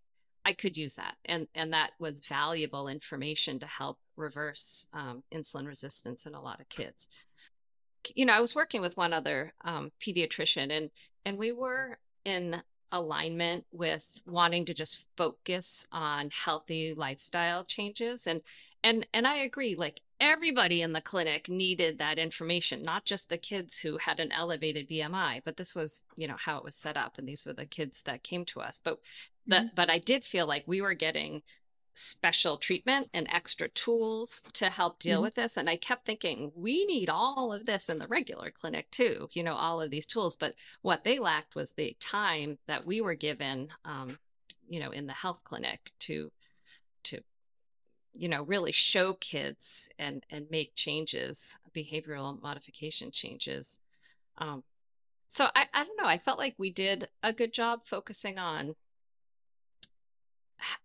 [0.45, 1.15] i could use that.
[1.25, 6.61] And and that was valuable information to help reverse um, insulin resistance in a lot
[6.61, 7.09] of kids.
[8.15, 10.91] You know i was working with one other um, pediatrician and
[11.25, 18.27] and we were in alignment with wanting to just focus on healthy lifestyle changes.
[18.27, 18.43] And
[18.87, 23.37] and and I agree like everybody in the clinic needed that information not just the
[23.37, 26.97] kids who had an elevated BMI but this was you know how it was set
[26.97, 28.99] up and these were the kids that came to us but
[29.47, 29.67] the, mm-hmm.
[29.75, 31.43] but I did feel like we were getting
[31.95, 35.23] special treatment and extra tools to help deal mm-hmm.
[35.25, 35.57] with this.
[35.57, 39.43] And I kept thinking, we need all of this in the regular clinic too, you
[39.43, 40.35] know, all of these tools.
[40.37, 44.19] But what they lacked was the time that we were given, um,
[44.69, 46.31] you know, in the health clinic to,
[47.05, 47.23] to,
[48.17, 53.79] you know, really show kids and, and make changes, behavioral modification changes.
[54.39, 54.63] Um,
[55.29, 56.09] so I, I don't know.
[56.09, 58.75] I felt like we did a good job focusing on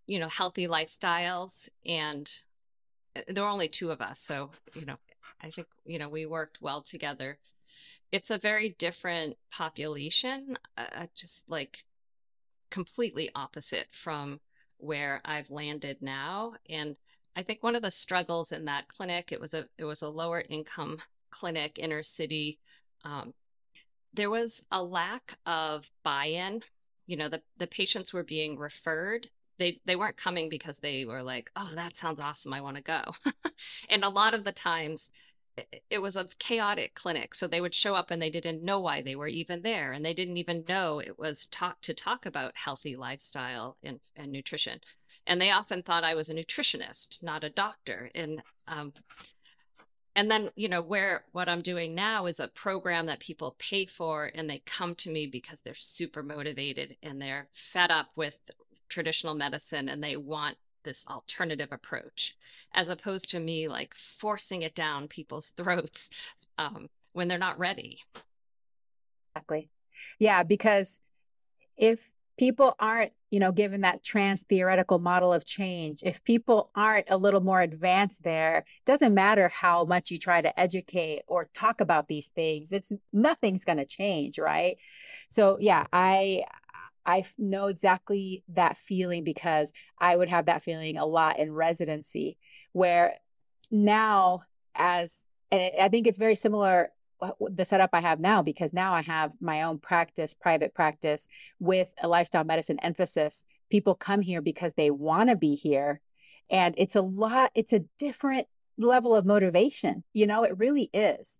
[0.07, 1.69] you know, healthy lifestyles.
[1.85, 2.29] And
[3.15, 4.19] uh, there were only two of us.
[4.19, 4.97] So, you know,
[5.41, 7.39] I think, you know, we worked well together.
[8.11, 11.85] It's a very different population, uh, uh, just like
[12.69, 14.39] completely opposite from
[14.77, 16.53] where I've landed now.
[16.69, 16.95] And
[17.35, 20.09] I think one of the struggles in that clinic, it was a it was a
[20.09, 22.59] lower income clinic, inner city.
[23.03, 23.33] Um,
[24.13, 26.61] there was a lack of buy-in.
[27.07, 29.29] You know, the the patients were being referred
[29.61, 32.51] they they weren't coming because they were like, "Oh, that sounds awesome.
[32.51, 33.03] I want to go."
[33.89, 35.11] and a lot of the times
[35.89, 39.01] it, was a chaotic clinic, so they would show up and they didn't know why
[39.01, 42.55] they were even there, and they didn't even know it was talk to talk about
[42.55, 44.79] healthy lifestyle and, and nutrition.
[45.27, 48.09] And they often thought I was a nutritionist, not a doctor.
[48.15, 48.93] And um,
[50.15, 53.85] and then you know where what i'm doing now is a program that people pay
[53.85, 58.37] for and they come to me because they're super motivated and they're fed up with
[58.89, 62.35] traditional medicine and they want this alternative approach
[62.73, 66.09] as opposed to me like forcing it down people's throats
[66.57, 67.99] um, when they're not ready
[69.33, 69.69] exactly
[70.19, 70.99] yeah because
[71.77, 72.11] if
[72.41, 77.15] people aren't you know given that trans theoretical model of change if people aren't a
[77.15, 81.81] little more advanced there it doesn't matter how much you try to educate or talk
[81.81, 84.77] about these things it's nothing's going to change right?
[85.29, 86.43] So yeah i
[87.05, 92.37] I know exactly that feeling because I would have that feeling a lot in residency,
[92.73, 93.15] where
[93.71, 94.41] now,
[94.75, 98.93] as and I think it's very similar Uh, the setup I have now because now
[98.93, 101.27] I have my own practice, private practice
[101.59, 103.43] with a lifestyle medicine emphasis.
[103.69, 106.01] People come here because they want to be here.
[106.49, 108.47] And it's a lot, it's a different
[108.77, 110.03] level of motivation.
[110.13, 111.37] You know, it really is.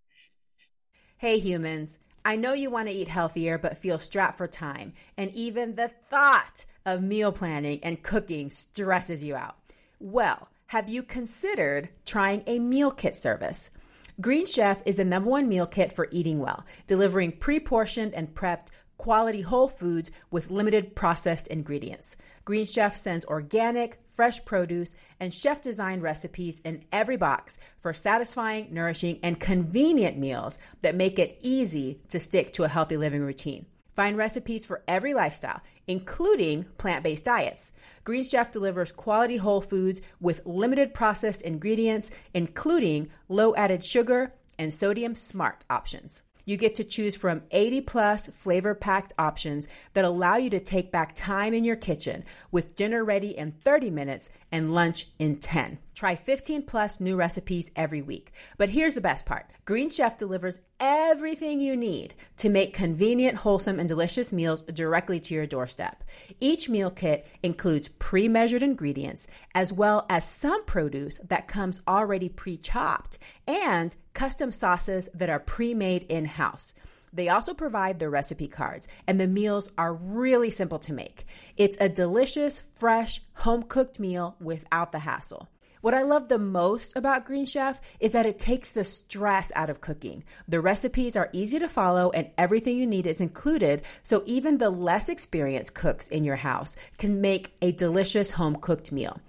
[1.18, 2.00] Hey, humans.
[2.24, 4.94] I know you want to eat healthier, but feel strapped for time.
[5.18, 9.58] And even the thought of meal planning and cooking stresses you out.
[10.00, 13.72] Well, have you considered trying a meal kit service?
[14.20, 18.34] Green Chef is the number one meal kit for eating well, delivering pre portioned and
[18.34, 22.16] prepped quality whole foods with limited processed ingredients.
[22.46, 28.72] Green Chef sends organic, fresh produce, and chef designed recipes in every box for satisfying,
[28.72, 33.66] nourishing, and convenient meals that make it easy to stick to a healthy living routine.
[34.02, 37.72] Find recipes for every lifestyle, including plant based diets.
[38.04, 44.74] Green Chef delivers quality whole foods with limited processed ingredients, including low added sugar and
[44.74, 46.24] sodium smart options.
[46.46, 50.92] You get to choose from 80 plus flavor packed options that allow you to take
[50.92, 55.80] back time in your kitchen with dinner ready in 30 minutes and lunch in 10.
[55.94, 58.32] Try 15 plus new recipes every week.
[58.58, 63.80] But here's the best part Green Chef delivers everything you need to make convenient, wholesome,
[63.80, 66.04] and delicious meals directly to your doorstep.
[66.40, 72.30] Each meal kit includes pre measured ingredients, as well as some produce that comes already
[72.30, 76.74] pre chopped and custom sauces that are pre made in house.
[77.14, 81.26] They also provide the recipe cards, and the meals are really simple to make.
[81.58, 85.50] It's a delicious, fresh, home cooked meal without the hassle.
[85.82, 89.72] What I love the most about Green Chef is that it takes the stress out
[89.72, 90.24] of cooking.
[90.48, 94.70] The recipes are easy to follow and everything you need is included, so even the
[94.70, 99.20] less experienced cooks in your house can make a delicious home cooked meal.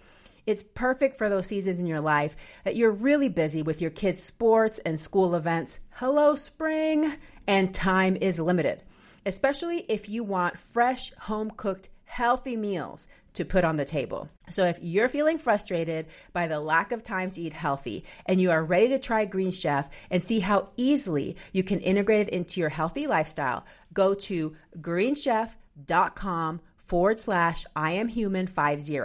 [0.46, 2.34] It's perfect for those seasons in your life
[2.64, 5.78] that you're really busy with your kids' sports and school events.
[5.90, 7.12] Hello, spring!
[7.46, 8.82] And time is limited,
[9.24, 14.28] especially if you want fresh, home cooked healthy meals to put on the table.
[14.50, 18.50] So if you're feeling frustrated by the lack of time to eat healthy and you
[18.50, 22.60] are ready to try Green Chef and see how easily you can integrate it into
[22.60, 23.64] your healthy lifestyle,
[23.94, 28.98] go to greenchef.com forward slash I am human 50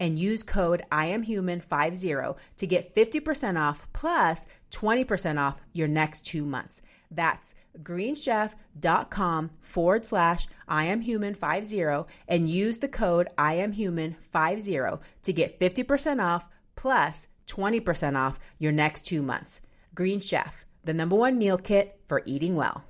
[0.00, 2.14] and use code I am human 50
[2.56, 6.82] to get 50% off plus 20% off your next two months.
[7.10, 14.14] That's greenchef.com forward slash I am human 50 and use the code I am human
[14.14, 14.78] 50
[15.22, 19.60] to get 50% off plus 20% off your next two months.
[19.94, 22.84] Green Chef, the number one meal kit for eating well.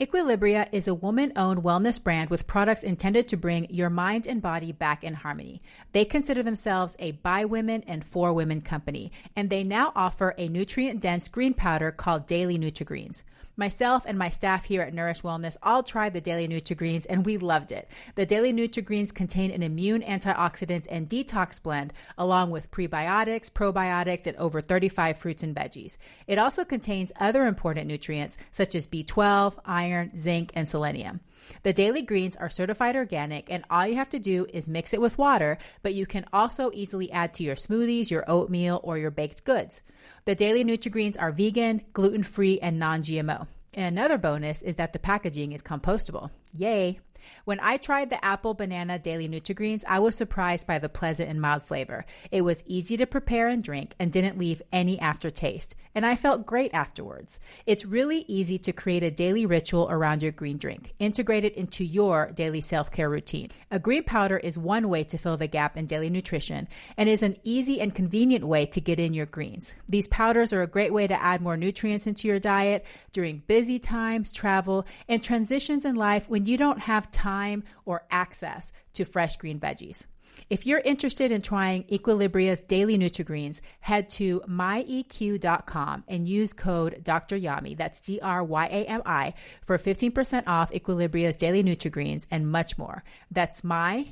[0.00, 4.40] Equilibria is a woman owned wellness brand with products intended to bring your mind and
[4.40, 5.60] body back in harmony.
[5.92, 10.48] They consider themselves a by women and for women company, and they now offer a
[10.48, 13.24] nutrient dense green powder called Daily Nutri-Greens.
[13.60, 17.36] Myself and my staff here at Nourish Wellness all tried the Daily Nutri-Greens and we
[17.36, 17.90] loved it.
[18.14, 24.34] The Daily Nutri-Greens contain an immune antioxidant and detox blend along with prebiotics, probiotics, and
[24.38, 25.98] over 35 fruits and veggies.
[26.26, 31.20] It also contains other important nutrients such as B12, iron, zinc, and selenium.
[31.62, 35.02] The daily greens are certified organic, and all you have to do is mix it
[35.02, 39.10] with water, but you can also easily add to your smoothies, your oatmeal, or your
[39.10, 39.82] baked goods.
[40.30, 43.48] The daily Nutri-Greens are vegan, gluten-free, and non-GMO.
[43.74, 46.30] And another bonus is that the packaging is compostable.
[46.54, 47.00] Yay!
[47.44, 51.40] When I tried the apple banana daily Nutri-Greens, I was surprised by the pleasant and
[51.40, 52.04] mild flavor.
[52.30, 56.46] It was easy to prepare and drink and didn't leave any aftertaste, and I felt
[56.46, 57.40] great afterwards.
[57.66, 60.94] It's really easy to create a daily ritual around your green drink.
[60.98, 63.50] Integrate it into your daily self-care routine.
[63.70, 67.22] A green powder is one way to fill the gap in daily nutrition and is
[67.22, 69.74] an easy and convenient way to get in your greens.
[69.88, 73.78] These powders are a great way to add more nutrients into your diet during busy
[73.78, 76.80] times, travel, and transitions in life when you don't
[77.12, 80.06] time or access to fresh green veggies.
[80.48, 87.38] If you're interested in trying Equilibria's daily Nutri-Greens, head to myeq.com and use code Dr.
[87.38, 89.34] Yami, that's D R Y A M I,
[89.64, 93.04] for 15% off Equilibria's daily Nutri-Greens and much more.
[93.30, 94.08] That's myeq.com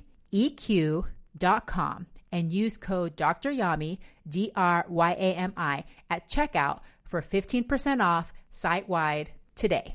[2.31, 3.51] and use code Dr.
[3.51, 9.95] Yami, D R Y A M I, at checkout for 15% off site wide today.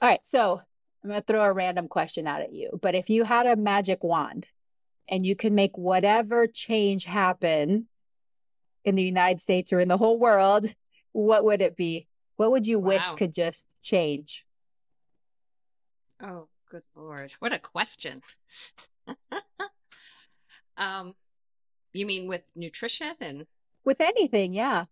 [0.00, 0.60] All right, so
[1.02, 2.78] I'm going to throw a random question out at you.
[2.80, 4.46] But if you had a magic wand
[5.10, 7.86] and you could make whatever change happen
[8.84, 10.72] in the United States or in the whole world,
[11.12, 12.06] what would it be?
[12.36, 12.88] What would you wow.
[12.88, 14.46] wish could just change?
[16.22, 17.32] Oh, good lord.
[17.38, 18.22] What a question.
[20.76, 21.14] um
[21.92, 23.46] you mean with nutrition and
[23.84, 24.84] with anything, yeah.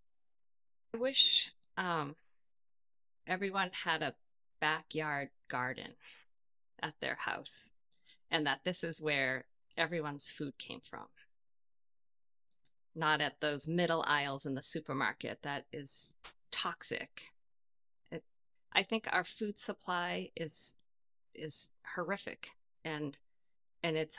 [0.95, 2.17] I wish um
[3.27, 4.15] everyone had a
[4.61, 5.95] backyard garden
[6.81, 7.71] at their house
[8.31, 9.45] and that this is where
[9.77, 11.07] everyone's food came from.
[12.95, 16.15] Not at those middle aisles in the supermarket that is
[16.51, 17.33] toxic.
[18.11, 18.25] It,
[18.73, 20.75] I think our food supply is
[21.35, 22.51] is horrific
[22.85, 23.19] and
[23.83, 24.19] and it's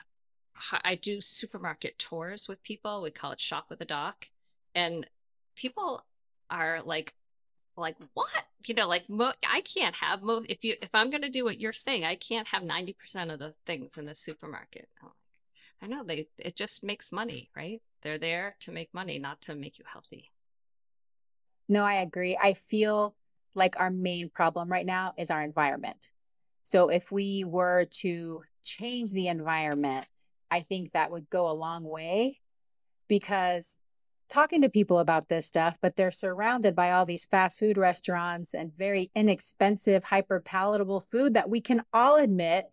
[0.84, 3.02] I do supermarket tours with people.
[3.02, 4.28] We call it shop with a doc
[4.76, 5.08] and
[5.56, 6.06] people
[6.50, 7.16] are like
[7.80, 8.30] like what?
[8.66, 11.46] You know like mo- i can't have mo if you if i'm going to do
[11.46, 14.90] what you're saying i can't have 90% of the things in the supermarket.
[15.82, 17.82] I know they it just makes money right?
[18.02, 20.32] They're there to make money not to make you healthy.
[21.68, 22.38] No i agree.
[22.42, 23.16] I feel
[23.56, 26.12] like our main problem right now is our environment.
[26.64, 30.06] So if we were to change the environment
[30.52, 32.40] i think that would go a long way
[33.08, 33.78] because
[34.30, 38.54] talking to people about this stuff, but they're surrounded by all these fast food restaurants
[38.54, 42.66] and very inexpensive, hyper palatable food that we can all admit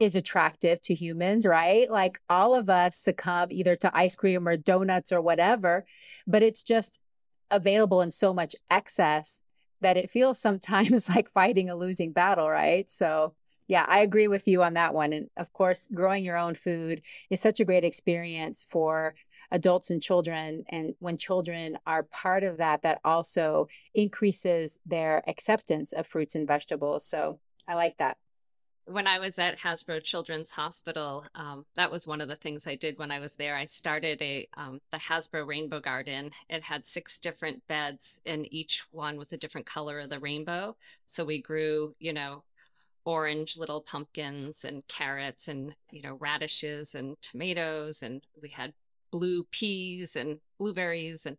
[0.00, 1.90] is attractive to humans, right?
[1.90, 5.84] Like all of us succumb either to ice cream or donuts or whatever,
[6.26, 6.98] but it's just
[7.50, 9.40] available in so much excess
[9.80, 12.90] that it feels sometimes like fighting a losing battle, right?
[12.90, 13.34] So
[13.66, 15.12] yeah, I agree with you on that one.
[15.12, 19.14] And of course, growing your own food is such a great experience for
[19.50, 20.64] adults and children.
[20.68, 26.46] And when children are part of that, that also increases their acceptance of fruits and
[26.46, 27.06] vegetables.
[27.06, 28.18] So I like that.
[28.86, 32.74] when I was at Hasbro Children's Hospital, um, that was one of the things I
[32.74, 33.56] did when I was there.
[33.56, 36.32] I started a um, the Hasbro Rainbow Garden.
[36.50, 40.76] It had six different beds, and each one was a different color of the rainbow.
[41.06, 42.44] So we grew, you know,
[43.04, 48.72] orange little pumpkins and carrots and you know radishes and tomatoes, and we had
[49.14, 51.36] blue peas and blueberries and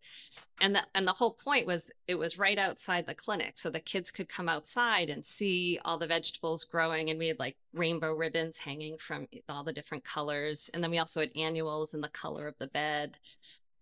[0.61, 3.82] and the and the whole point was it was right outside the clinic so the
[3.82, 8.13] kids could come outside and see all the vegetables growing and we had like rainbow
[8.13, 12.07] ribbons hanging from all the different colors and then we also had annuals in the
[12.07, 13.18] color of the bed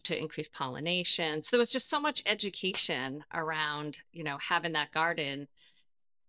[0.03, 1.41] to increase pollination.
[1.41, 5.47] So there was just so much education around you know having that garden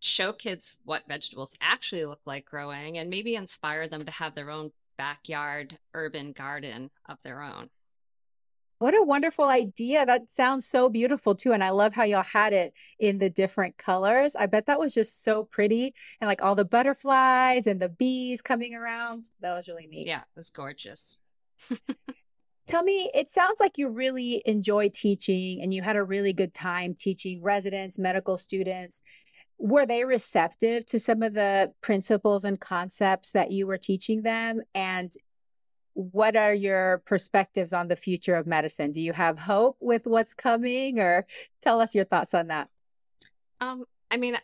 [0.04, 4.50] show kids what vegetables actually look like growing and maybe inspire them to have their
[4.50, 7.70] own backyard urban garden of their own.
[8.78, 10.04] What a wonderful idea.
[10.04, 11.52] That sounds so beautiful too.
[11.52, 14.36] And I love how y'all had it in the different colors.
[14.36, 15.94] I bet that was just so pretty.
[16.20, 19.30] And like all the butterflies and the bees coming around.
[19.40, 20.06] That was really neat.
[20.06, 21.16] Yeah, it was gorgeous.
[22.66, 26.54] Tell me, it sounds like you really enjoy teaching and you had a really good
[26.54, 29.02] time teaching residents, medical students
[29.58, 34.60] were they receptive to some of the principles and concepts that you were teaching them?
[34.74, 35.12] And
[35.94, 38.90] what are your perspectives on the future of medicine?
[38.90, 41.26] Do you have hope with what's coming or
[41.60, 42.68] tell us your thoughts on that?
[43.60, 44.36] Um i mean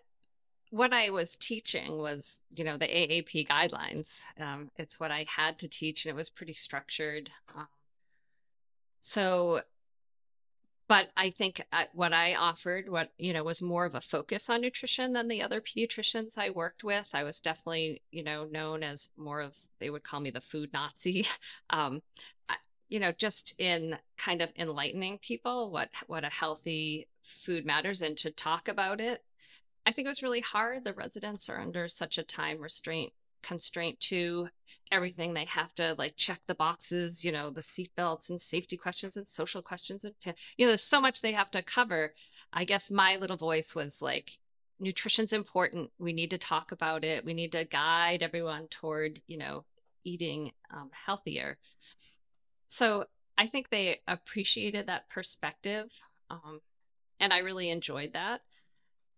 [0.71, 4.21] what i was teaching was you know the aap guidelines.
[4.39, 7.31] Um, it's what i had to teach and it was pretty structured.
[7.55, 7.67] Um,
[9.01, 9.63] so
[10.91, 14.51] but I think uh, what I offered, what you know, was more of a focus
[14.51, 17.07] on nutrition than the other pediatricians I worked with.
[17.15, 20.73] I was definitely, you know, known as more of they would call me the food
[20.73, 21.29] Nazi.
[21.71, 22.03] um,
[22.89, 28.17] you know, just in kind of enlightening people what what a healthy food matters and
[28.19, 29.23] to talk about it.
[29.87, 30.83] I think it was really hard.
[30.83, 33.13] The residents are under such a time restraint
[33.43, 34.49] constraint to
[34.93, 35.35] everything.
[35.35, 39.17] They have to like check the boxes you know the seat belts and safety questions
[39.17, 40.15] and social questions and
[40.57, 42.15] you know there's so much they have to cover.
[42.53, 44.39] I guess my little voice was like
[44.81, 45.91] nutrition's important.
[45.99, 47.25] We need to talk about it.
[47.25, 49.65] We need to guide everyone toward you know
[50.05, 51.59] eating um, healthier.
[52.69, 53.07] So
[53.39, 55.87] i think they appreciated that perspective
[56.29, 56.61] um,
[57.19, 58.43] and i really enjoyed that.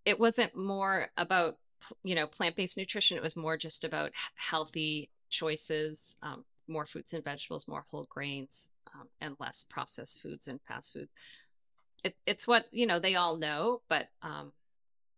[0.04, 1.58] It wasn't more about
[2.02, 3.16] you know, plant based nutrition.
[3.16, 8.68] It was more just about healthy choices, um, more fruits and vegetables, more whole grains,
[8.94, 11.08] um, and less processed foods and fast food.
[12.04, 14.52] It, it's what, you know, they all know, but um,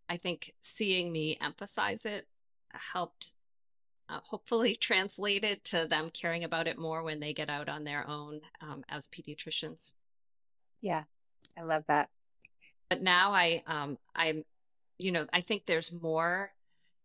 [0.09, 2.27] I think seeing me emphasize it
[2.93, 3.35] helped
[4.09, 7.85] uh, hopefully translate it to them caring about it more when they get out on
[7.85, 9.93] their own um, as pediatricians.
[10.81, 11.05] Yeah,
[11.57, 12.11] I love that.
[12.91, 14.45] But now I, um, I'm,
[14.99, 16.53] you know, I think there's more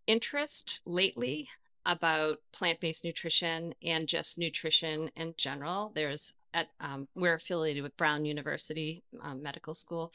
[0.08, 1.50] interest lately
[1.86, 5.92] about plant-based nutrition and just nutrition in general.
[5.96, 10.12] There's at um, we're affiliated with Brown University um, Medical School,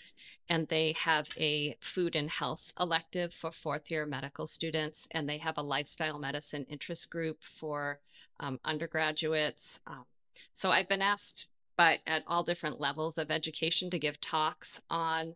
[0.48, 5.38] and they have a food and health elective for fourth year medical students, and they
[5.38, 8.00] have a lifestyle medicine interest group for
[8.40, 9.80] um, undergraduates.
[9.86, 10.04] Um,
[10.52, 11.46] so I've been asked
[11.76, 15.34] by at all different levels of education to give talks on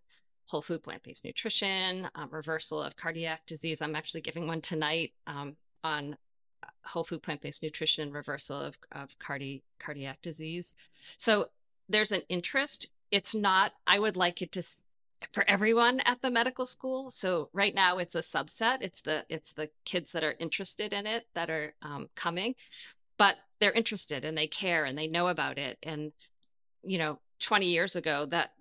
[0.48, 3.82] whole food plant based nutrition, um, reversal of cardiac disease.
[3.82, 6.16] I'm actually giving one tonight um, on
[6.62, 10.74] uh, whole food plant based nutrition and reversal of, of cardi- cardiac disease.
[11.18, 11.46] So
[11.88, 12.88] there's an interest.
[13.10, 14.62] It's not, I would like it to
[15.32, 17.10] for everyone at the medical school.
[17.10, 18.78] So right now it's a subset.
[18.80, 22.54] It's the it's the kids that are interested in it that are um, coming,
[23.18, 25.76] but they're interested and they care and they know about it.
[25.82, 26.12] And
[26.84, 28.52] you know, 20 years ago that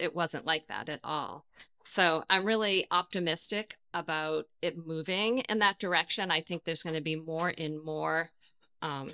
[0.00, 1.44] it wasn't like that at all.
[1.86, 6.30] So I'm really optimistic about it moving in that direction.
[6.30, 8.30] I think there's going to be more and more
[8.82, 9.12] um,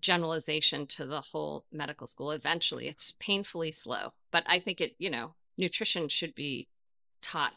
[0.00, 2.88] generalization to the whole medical school eventually.
[2.88, 6.68] It's painfully slow, but I think it, you know, nutrition should be
[7.20, 7.54] taught,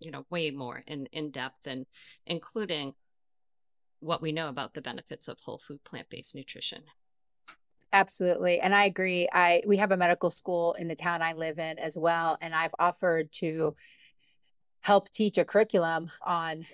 [0.00, 1.86] you know, way more in, in depth and
[2.26, 2.94] including
[4.00, 6.82] what we know about the benefits of whole food plant based nutrition.
[7.94, 8.58] Absolutely.
[8.58, 9.28] And I agree.
[9.32, 12.52] I we have a medical school in the town I live in as well and
[12.52, 13.76] I've offered to
[14.80, 16.66] help teach a curriculum on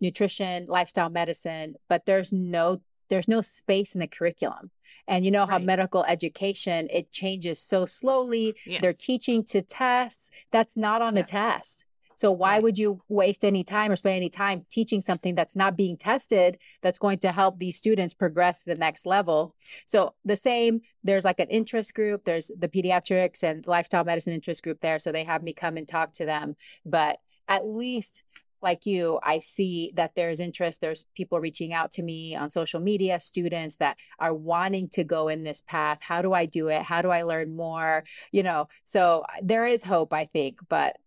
[0.00, 4.70] nutrition, lifestyle medicine, but there's no there's no space in the curriculum.
[5.06, 5.64] And you know how right.
[5.64, 8.54] medical education it changes so slowly.
[8.64, 8.80] Yes.
[8.80, 10.30] They're teaching to tests.
[10.50, 11.22] That's not on yeah.
[11.22, 11.84] a test.
[12.22, 15.76] So why would you waste any time or spend any time teaching something that's not
[15.76, 19.56] being tested that's going to help these students progress to the next level?
[19.86, 24.62] So the same, there's like an interest group, there's the pediatrics and lifestyle medicine interest
[24.62, 25.00] group there.
[25.00, 26.54] So they have me come and talk to them.
[26.86, 27.18] But
[27.48, 28.22] at least
[28.60, 30.80] like you, I see that there's interest.
[30.80, 35.26] There's people reaching out to me on social media, students that are wanting to go
[35.26, 35.98] in this path.
[36.00, 36.82] How do I do it?
[36.82, 38.04] How do I learn more?
[38.30, 40.98] You know, so uh, there is hope, I think, but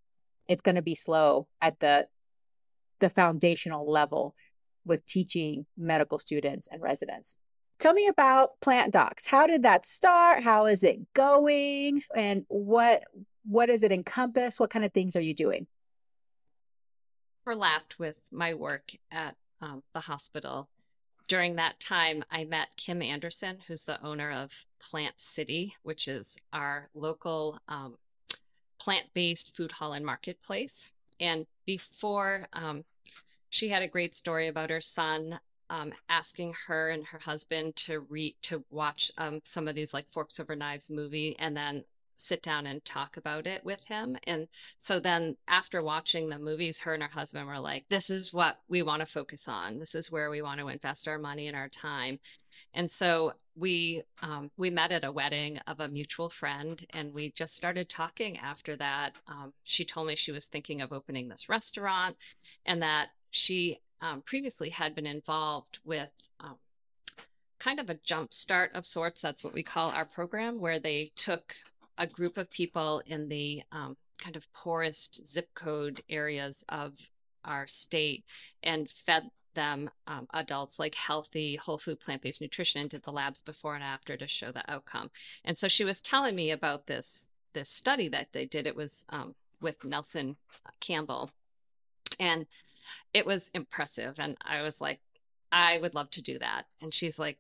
[0.47, 2.07] it's going to be slow at the
[2.99, 4.35] the foundational level
[4.85, 7.35] with teaching medical students and residents.
[7.79, 9.25] Tell me about Plant Docs.
[9.25, 10.41] How did that start?
[10.41, 12.03] How is it going?
[12.15, 13.03] And what
[13.43, 14.59] what does it encompass?
[14.59, 15.67] What kind of things are you doing?
[17.45, 20.69] overlapped with my work at um, the hospital.
[21.27, 26.37] During that time, I met Kim Anderson, who's the owner of Plant City, which is
[26.53, 27.97] our local um,
[28.85, 30.91] plant based food hall and marketplace.
[31.19, 32.85] And before, um,
[33.49, 35.39] she had a great story about her son
[35.71, 40.05] um, asking her and her husband to read to watch um, some of these like
[40.11, 41.83] forks over knives movie and then
[42.15, 44.17] sit down and talk about it with him.
[44.27, 48.31] And so then after watching the movies, her and her husband were like, this is
[48.31, 49.79] what we want to focus on.
[49.79, 52.19] This is where we want to invest our money and our time.
[52.73, 57.31] And so we um, we met at a wedding of a mutual friend and we
[57.31, 59.13] just started talking after that.
[59.27, 62.17] Um, she told me she was thinking of opening this restaurant
[62.65, 66.55] and that she um, previously had been involved with um,
[67.59, 69.21] kind of a jump start of sorts.
[69.21, 71.55] That's what we call our program where they took
[71.97, 76.93] a group of people in the um, kind of poorest zip code areas of
[77.45, 78.25] our state
[78.63, 83.41] and fed them um, adults like healthy whole food plant-based nutrition and did the labs
[83.41, 85.09] before and after to show the outcome.
[85.43, 88.67] And so she was telling me about this this study that they did.
[88.67, 90.35] It was um, with nelson
[90.79, 91.31] campbell.
[92.19, 92.45] And
[93.13, 94.15] it was impressive.
[94.19, 94.99] And i was like
[95.51, 96.65] i would love to do that.
[96.81, 97.39] And she's like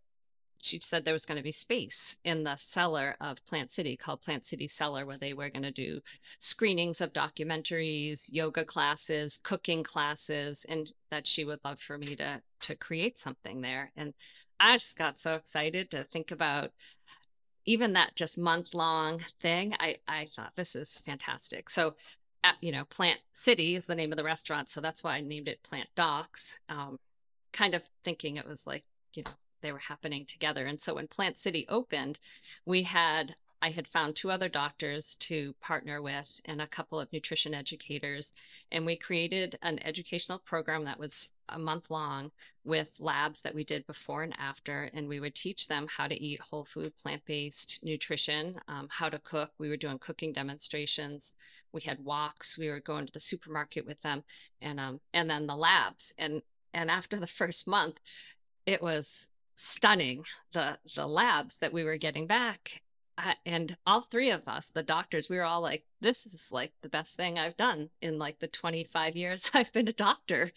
[0.61, 4.21] she said there was going to be space in the cellar of Plant City called
[4.21, 6.01] Plant City Cellar, where they were going to do
[6.39, 12.41] screenings of documentaries, yoga classes, cooking classes, and that she would love for me to
[12.61, 13.91] to create something there.
[13.95, 14.13] And
[14.59, 16.71] I just got so excited to think about
[17.65, 19.75] even that just month long thing.
[19.79, 21.69] I I thought this is fantastic.
[21.69, 21.95] So.
[22.43, 25.21] At, you know, Plant City is the name of the restaurant, so that's why I
[25.21, 26.59] named it Plant Docs.
[26.69, 26.99] Um,
[27.53, 28.83] kind of thinking it was like,
[29.15, 29.31] you know,
[29.65, 30.67] they were happening together.
[30.67, 32.19] And so when Plant City opened,
[32.65, 37.11] we had I had found two other doctors to partner with and a couple of
[37.11, 38.31] nutrition educators.
[38.71, 42.31] And we created an educational program that was a month long
[42.63, 44.91] with labs that we did before and after.
[44.93, 49.09] And we would teach them how to eat whole food, plant based nutrition, um, how
[49.09, 49.51] to cook.
[49.57, 51.33] We were doing cooking demonstrations.
[51.71, 52.59] We had walks.
[52.59, 54.23] We were going to the supermarket with them
[54.61, 56.13] and, um, and then the labs.
[56.19, 56.43] And,
[56.73, 57.95] and after the first month,
[58.65, 62.81] it was stunning the the labs that we were getting back
[63.17, 66.73] uh, and all three of us the doctors we were all like this is like
[66.81, 70.51] the best thing i've done in like the 25 years i've been a doctor.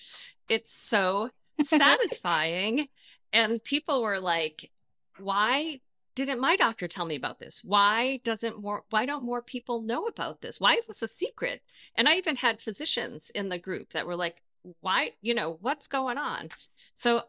[0.48, 1.30] It's so
[1.64, 2.88] satisfying.
[3.32, 4.70] And people were like
[5.18, 5.80] why
[6.14, 7.62] didn't my doctor tell me about this?
[7.62, 10.60] Why doesn't more why don't more people know about this?
[10.60, 11.62] Why is this a secret?
[11.94, 14.42] And i even had physicians in the group that were like
[14.80, 16.50] why you know what's going on?
[16.94, 17.22] So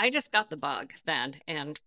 [0.00, 1.78] I just got the bug then, and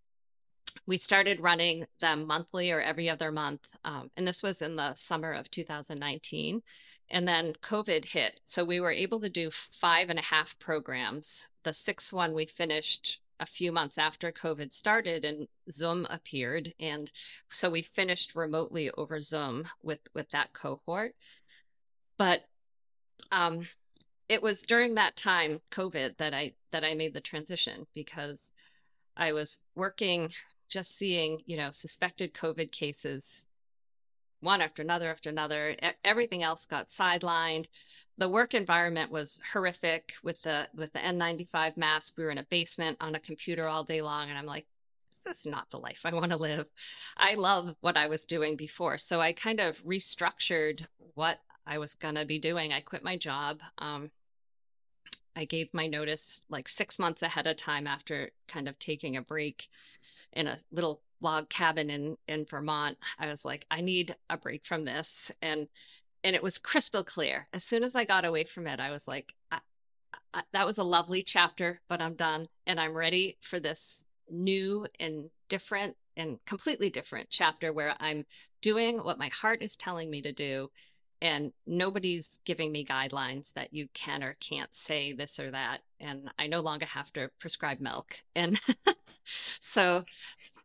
[0.85, 3.67] we started running them monthly or every other month.
[3.83, 6.61] Um, and this was in the summer of 2019.
[7.09, 8.39] And then COVID hit.
[8.45, 11.47] So we were able to do five and a half programs.
[11.63, 16.71] The sixth one we finished a few months after COVID started and Zoom appeared.
[16.79, 17.11] And
[17.51, 21.15] so we finished remotely over Zoom with, with that cohort.
[22.19, 22.41] But
[23.31, 23.67] um,
[24.33, 28.51] it was during that time covid that i that i made the transition because
[29.15, 30.31] i was working
[30.67, 33.45] just seeing you know suspected covid cases
[34.39, 37.67] one after another after another everything else got sidelined
[38.17, 42.47] the work environment was horrific with the with the n95 mask we were in a
[42.49, 44.65] basement on a computer all day long and i'm like
[45.25, 46.65] this is not the life i want to live
[47.17, 51.93] i love what i was doing before so i kind of restructured what I was
[51.93, 52.73] going to be doing.
[52.73, 53.59] I quit my job.
[53.77, 54.11] Um,
[55.35, 59.21] I gave my notice like six months ahead of time after kind of taking a
[59.21, 59.67] break
[60.33, 62.97] in a little log cabin in in Vermont.
[63.17, 65.67] I was like, I need a break from this, and
[66.23, 67.47] and it was crystal clear.
[67.53, 69.59] As soon as I got away from it, I was like, I,
[70.33, 74.87] I, that was a lovely chapter, but I'm done, and I'm ready for this new
[74.99, 78.25] and different and completely different chapter where I'm
[78.61, 80.69] doing what my heart is telling me to do
[81.23, 86.29] and nobody's giving me guidelines that you can or can't say this or that and
[86.37, 88.59] i no longer have to prescribe milk and
[89.61, 90.03] so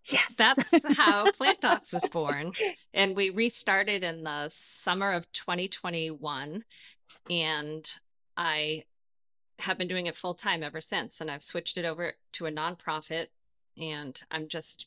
[0.04, 2.52] yes that's how plant docs was born
[2.92, 6.64] and we restarted in the summer of 2021
[7.30, 7.92] and
[8.36, 8.84] i
[9.61, 11.20] have been doing it full time ever since.
[11.20, 13.26] And I've switched it over to a nonprofit
[13.76, 14.86] and I'm just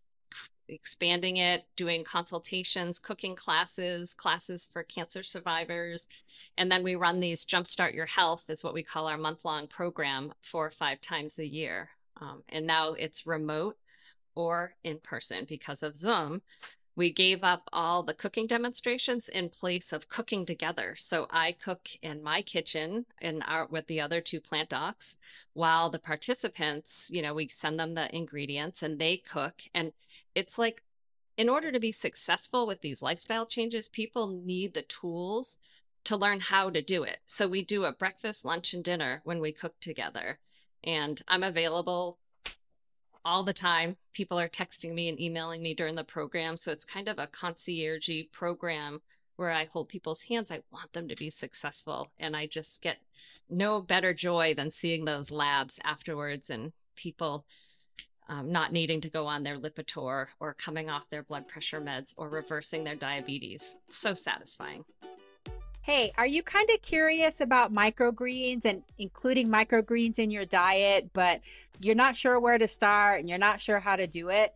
[0.72, 6.08] expanding it, doing consultations, cooking classes, classes for cancer survivors.
[6.58, 9.68] And then we run these Jumpstart Your Health, is what we call our month long
[9.68, 11.90] program, four or five times a year.
[12.20, 13.78] Um, and now it's remote
[14.36, 16.42] or in person because of Zoom
[16.96, 20.96] we gave up all the cooking demonstrations in place of cooking together.
[20.98, 25.16] So I cook in my kitchen and our with the other two plant docs
[25.54, 29.94] while the participants, you know, we send them the ingredients and they cook and
[30.36, 30.84] it's like
[31.38, 35.58] in order to be successful with these lifestyle changes, people need the tools
[36.04, 37.20] to learn how to do it.
[37.26, 40.40] So we do a breakfast, lunch and dinner when we cook together.
[40.84, 42.18] And I'm available
[43.24, 43.98] all the time.
[44.14, 46.58] People are texting me and emailing me during the program.
[46.58, 49.02] So it's kind of a concierge program
[49.36, 50.52] where I hold people's hands.
[50.52, 52.12] I want them to be successful.
[52.20, 52.98] And I just get
[53.50, 57.46] no better joy than seeing those labs afterwards and people
[58.28, 62.14] um, not needing to go on their Lipitor or coming off their blood pressure meds
[62.18, 63.74] or reversing their diabetes.
[63.90, 64.86] so satisfying.
[65.84, 71.42] Hey, are you kind of curious about microgreens and including microgreens in your diet, but
[71.80, 74.54] you're not sure where to start and you're not sure how to do it?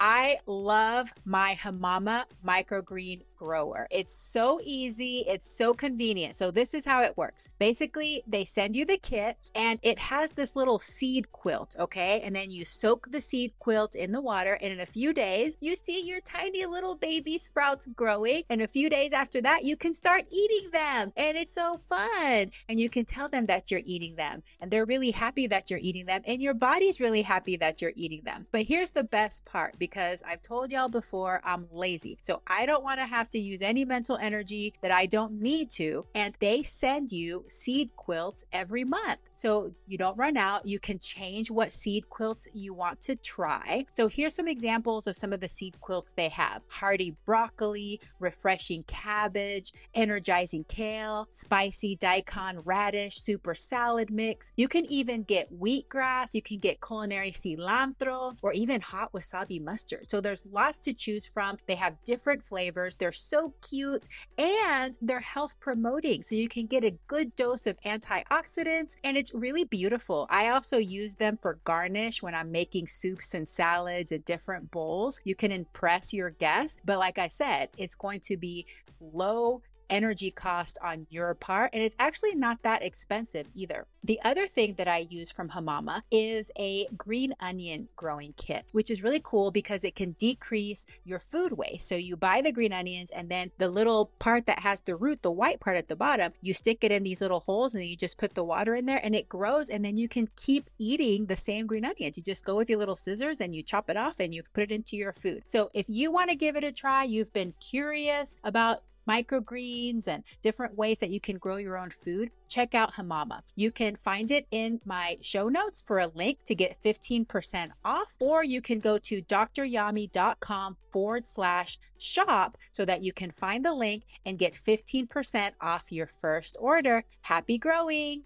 [0.00, 3.86] I love my Hamama microgreen grower.
[3.90, 6.36] It's so easy, it's so convenient.
[6.36, 7.48] So, this is how it works.
[7.58, 12.20] Basically, they send you the kit and it has this little seed quilt, okay?
[12.22, 15.56] And then you soak the seed quilt in the water, and in a few days,
[15.60, 18.42] you see your tiny little baby sprouts growing.
[18.50, 22.50] And a few days after that, you can start eating them, and it's so fun.
[22.68, 25.80] And you can tell them that you're eating them, and they're really happy that you're
[25.82, 28.46] eating them, and your body's really happy that you're eating them.
[28.52, 32.18] But here's the best part because I've told y'all before, I'm lazy.
[32.22, 35.32] So, I don't want to have have to use any mental energy that I don't
[35.32, 36.06] need to.
[36.14, 39.18] And they send you seed quilts every month.
[39.34, 40.64] So you don't run out.
[40.64, 43.84] You can change what seed quilts you want to try.
[43.90, 48.84] So here's some examples of some of the seed quilts they have hearty broccoli, refreshing
[48.84, 54.52] cabbage, energizing kale, spicy daikon radish, super salad mix.
[54.56, 60.08] You can even get wheatgrass, you can get culinary cilantro, or even hot wasabi mustard.
[60.08, 61.56] So there's lots to choose from.
[61.66, 62.94] They have different flavors.
[62.94, 64.04] They're so cute
[64.38, 66.22] and they're health promoting.
[66.22, 70.26] So you can get a good dose of antioxidants and it's really beautiful.
[70.30, 75.20] I also use them for garnish when I'm making soups and salads and different bowls.
[75.24, 76.78] You can impress your guests.
[76.84, 78.66] But like I said, it's going to be
[79.00, 81.70] low energy cost on your part.
[81.72, 83.86] And it's actually not that expensive either.
[84.04, 88.88] The other thing that I use from Hamama is a green onion growing kit, which
[88.88, 91.88] is really cool because it can decrease your food waste.
[91.88, 95.22] So you buy the green onions and then the little part that has the root,
[95.22, 97.96] the white part at the bottom, you stick it in these little holes and you
[97.96, 101.26] just put the water in there and it grows and then you can keep eating
[101.26, 102.16] the same green onions.
[102.16, 104.62] You just go with your little scissors and you chop it off and you put
[104.62, 105.42] it into your food.
[105.46, 110.22] So if you want to give it a try, you've been curious about microgreens and
[110.42, 113.40] different ways that you can grow your own food, check out Hamama.
[113.54, 118.14] You can find it in my show notes for a link to get 15% off,
[118.20, 123.74] or you can go to dryami.com forward slash shop so that you can find the
[123.74, 127.04] link and get 15% off your first order.
[127.22, 128.22] Happy growing!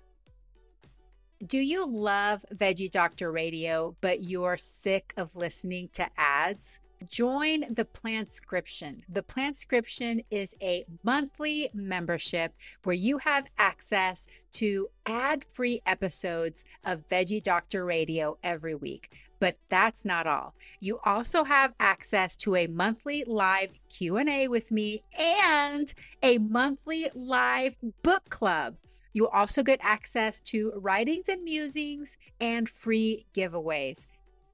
[1.47, 6.81] Do you love Veggie Doctor Radio, but you're sick of listening to ads?
[7.09, 9.03] Join the Plantscription.
[9.09, 12.53] The Plantscription is a monthly membership
[12.85, 19.11] where you have access to ad free episodes of Veggie Doctor Radio every week.
[19.39, 20.55] But that's not all.
[20.81, 25.93] You also have access to a monthly live Q&A with me and
[26.23, 28.77] a monthly live book club.
[29.15, 34.07] You'll also get access to writings and musings and free giveaways.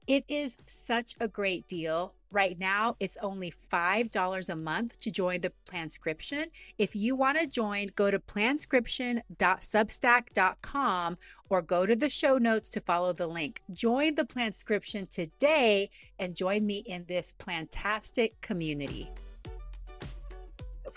[0.07, 2.13] It is such a great deal.
[2.31, 6.45] Right now, it's only $5 a month to join the Plantscription.
[6.77, 11.17] If you want to join, go to plantscription.substack.com
[11.49, 13.61] or go to the show notes to follow the link.
[13.71, 19.09] Join the Plantscription today and join me in this fantastic community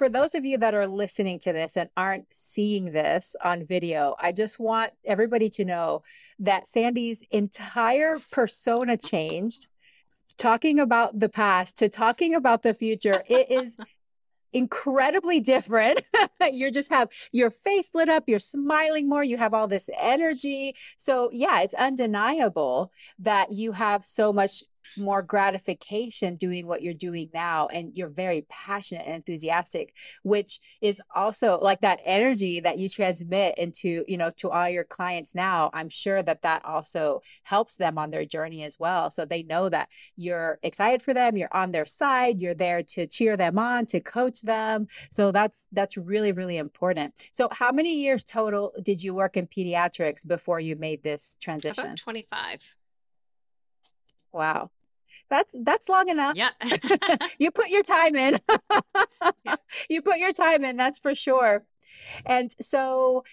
[0.00, 4.16] for those of you that are listening to this and aren't seeing this on video,
[4.18, 6.04] I just want everybody to know
[6.38, 9.66] that Sandy's entire persona changed,
[10.41, 13.22] talking about the past to talking about the future.
[13.28, 13.76] It is
[14.53, 16.03] incredibly different.
[16.53, 20.74] you just have your face lit up, you're smiling more, you have all this energy.
[20.97, 24.64] So, yeah, it's undeniable that you have so much
[24.97, 31.01] more gratification doing what you're doing now and you're very passionate and enthusiastic which is
[31.14, 35.70] also like that energy that you transmit into you know to all your clients now
[35.74, 39.11] i'm sure that that also helps them on their journey as well.
[39.11, 43.07] So they know that you're excited for them you're on their side you're there to
[43.07, 44.86] cheer them on to coach them.
[45.11, 47.14] So that's that's really really important.
[47.32, 51.86] So how many years total did you work in pediatrics before you made this transition?
[51.86, 52.76] About 25
[54.32, 54.70] Wow.
[55.28, 56.36] That's that's long enough.
[56.36, 56.50] Yeah.
[57.38, 58.38] you put your time in.
[59.44, 59.56] yeah.
[59.88, 61.64] You put your time in, that's for sure.
[62.26, 63.24] And so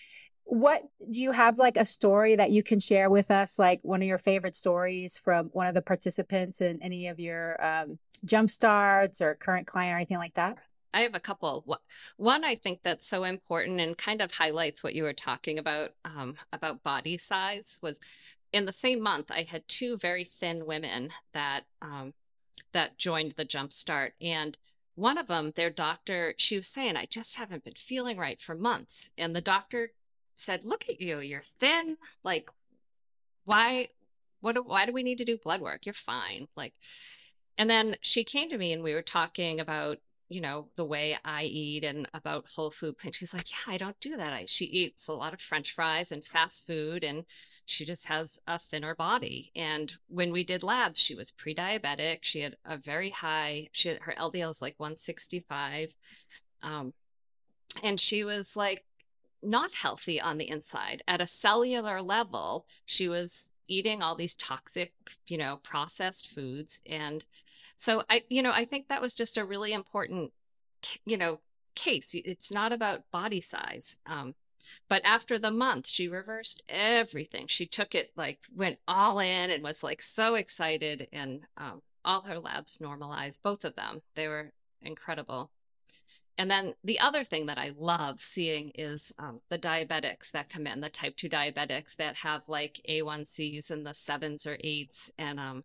[0.43, 4.01] what do you have like a story that you can share with us like one
[4.01, 8.49] of your favorite stories from one of the participants in any of your um, jump
[8.49, 10.57] starts or current client or anything like that
[10.93, 11.63] I have a couple.
[12.15, 15.91] One I think that's so important and kind of highlights what you were talking about
[16.05, 17.99] um, about body size was
[18.53, 22.13] in the same month, I had two very thin women that um,
[22.73, 24.57] that joined the Jumpstart, and
[24.95, 28.55] one of them, their doctor, she was saying, "I just haven't been feeling right for
[28.55, 29.91] months," and the doctor
[30.35, 31.97] said, "Look at you, you're thin.
[32.23, 32.49] Like,
[33.45, 33.89] why?
[34.41, 34.65] What?
[34.65, 35.85] Why do we need to do blood work?
[35.85, 36.73] You're fine." Like,
[37.57, 41.17] and then she came to me, and we were talking about you know the way
[41.23, 42.95] I eat and about whole food.
[43.03, 44.33] And she's like, "Yeah, I don't do that.
[44.33, 47.25] I, she eats a lot of French fries and fast food and."
[47.67, 49.51] She just has a thinner body.
[49.53, 52.19] And when we did labs, she was pre-diabetic.
[52.21, 55.93] She had a very high, she had, her LDL was like 165.
[56.63, 56.93] Um,
[57.83, 58.85] and she was like
[59.43, 61.03] not healthy on the inside.
[61.09, 64.93] At a cellular level, she was eating all these toxic,
[65.27, 66.79] you know, processed foods.
[66.85, 67.25] And
[67.75, 70.31] so I, you know, I think that was just a really important,
[71.05, 71.41] you know,
[71.75, 72.11] case.
[72.13, 73.97] It's not about body size.
[74.05, 74.35] Um,
[74.89, 77.47] but after the month, she reversed everything.
[77.47, 82.21] She took it like went all in and was like so excited, and um, all
[82.21, 83.41] her labs normalized.
[83.43, 84.51] Both of them, they were
[84.81, 85.51] incredible.
[86.37, 90.67] And then the other thing that I love seeing is um, the diabetics that come
[90.67, 95.09] in, the type 2 diabetics that have like A1Cs in the sevens or eights.
[95.17, 95.63] And, um,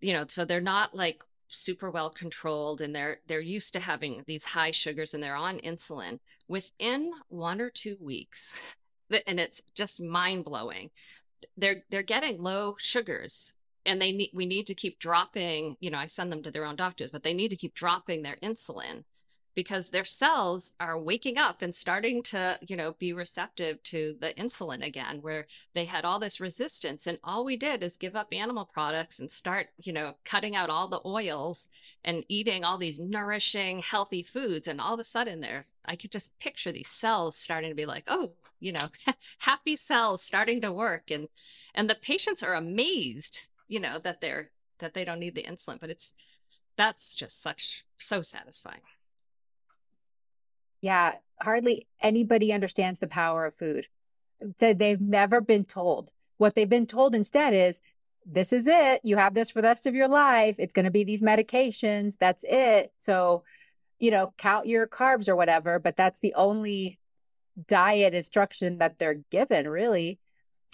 [0.00, 4.24] you know, so they're not like super well controlled and they're they're used to having
[4.26, 8.54] these high sugars and they're on insulin within one or two weeks.
[9.26, 10.90] And it's just mind-blowing.
[11.56, 15.98] They're they're getting low sugars and they need we need to keep dropping you know
[15.98, 19.04] i send them to their own doctors but they need to keep dropping their insulin
[19.54, 24.32] because their cells are waking up and starting to, you know, be receptive to the
[24.34, 27.06] insulin again, where they had all this resistance.
[27.06, 30.70] And all we did is give up animal products and start, you know, cutting out
[30.70, 31.68] all the oils
[32.04, 34.68] and eating all these nourishing, healthy foods.
[34.68, 37.86] And all of a sudden, there, I could just picture these cells starting to be
[37.86, 38.88] like, oh, you know,
[39.38, 41.10] happy cells starting to work.
[41.10, 41.28] And,
[41.74, 45.80] and the patients are amazed, you know, that they're, that they don't need the insulin,
[45.80, 46.14] but it's,
[46.76, 48.80] that's just such, so satisfying.
[50.80, 53.86] Yeah, hardly anybody understands the power of food.
[54.58, 56.12] That they've never been told.
[56.38, 57.80] What they've been told instead is
[58.24, 59.00] this is it.
[59.04, 60.56] You have this for the rest of your life.
[60.58, 62.16] It's going to be these medications.
[62.18, 62.92] That's it.
[63.00, 63.44] So,
[63.98, 66.98] you know, count your carbs or whatever, but that's the only
[67.66, 70.18] diet instruction that they're given, really.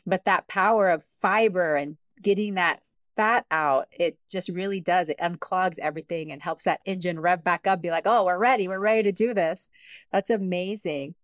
[0.07, 2.81] But that power of fiber and getting that
[3.17, 5.09] fat out, it just really does.
[5.09, 8.69] It unclogs everything and helps that engine rev back up, be like, oh, we're ready.
[8.69, 9.71] We're ready to do this.
[10.13, 11.15] That's amazing.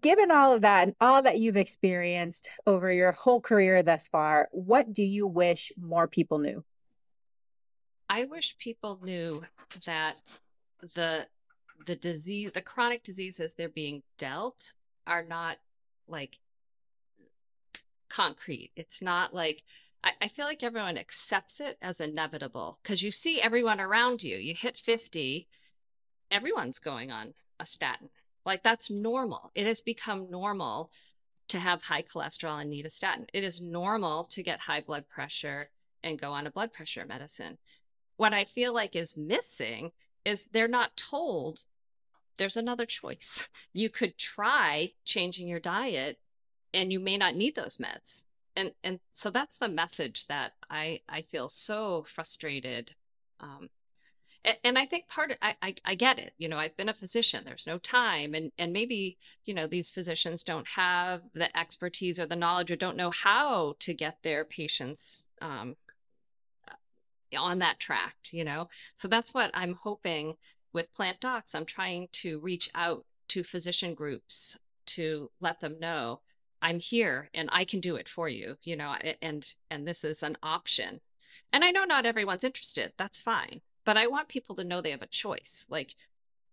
[0.00, 4.48] Given all of that and all that you've experienced over your whole career thus far,
[4.52, 6.64] what do you wish more people knew?
[8.08, 9.42] I wish people knew
[9.86, 10.16] that
[10.94, 11.26] the
[11.86, 14.72] the disease, the chronic diseases they're being dealt
[15.06, 15.58] are not
[16.06, 16.38] like
[18.08, 18.70] concrete.
[18.76, 19.62] It's not like
[20.04, 24.36] I, I feel like everyone accepts it as inevitable because you see everyone around you.
[24.36, 25.48] You hit 50,
[26.30, 28.10] everyone's going on a statin.
[28.44, 29.52] Like that's normal.
[29.54, 30.90] It has become normal
[31.48, 33.26] to have high cholesterol and need a statin.
[33.32, 35.70] It is normal to get high blood pressure
[36.02, 37.58] and go on a blood pressure medicine.
[38.16, 39.92] What I feel like is missing
[40.24, 41.64] is they're not told
[42.36, 43.48] there's another choice.
[43.74, 46.18] You could try changing your diet
[46.74, 48.24] and you may not need those meds
[48.56, 52.94] and and so that's the message that I I feel so frustrated.
[53.40, 53.70] Um,
[54.44, 56.34] and, and I think part of I, I I get it.
[56.38, 57.42] You know, I've been a physician.
[57.44, 62.26] There's no time, and and maybe you know these physicians don't have the expertise or
[62.26, 65.76] the knowledge or don't know how to get their patients um,
[67.36, 68.16] on that track.
[68.30, 70.36] You know, so that's what I'm hoping
[70.72, 71.54] with PlantDocs.
[71.54, 76.20] I'm trying to reach out to physician groups to let them know
[76.62, 80.22] I'm here and I can do it for you, you know, and and this is
[80.22, 81.00] an option.
[81.52, 82.92] And I know not everyone's interested.
[82.96, 83.60] That's fine.
[83.84, 85.66] But I want people to know they have a choice.
[85.68, 85.96] Like,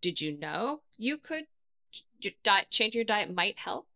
[0.02, 1.46] did you know you could
[2.20, 3.88] your diet, change your diet might help?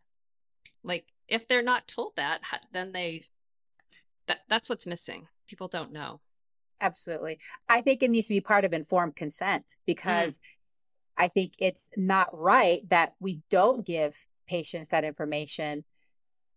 [0.84, 2.42] Like, if they're not told that,
[2.72, 3.26] then they
[4.28, 5.28] that that's what's missing.
[5.48, 6.20] People don't know.
[6.80, 7.40] Absolutely.
[7.68, 9.76] I think it needs to be part of informed consent mm.
[9.88, 10.42] because mm.
[11.18, 14.16] I think it's not right that we don't give
[14.48, 15.84] patients that information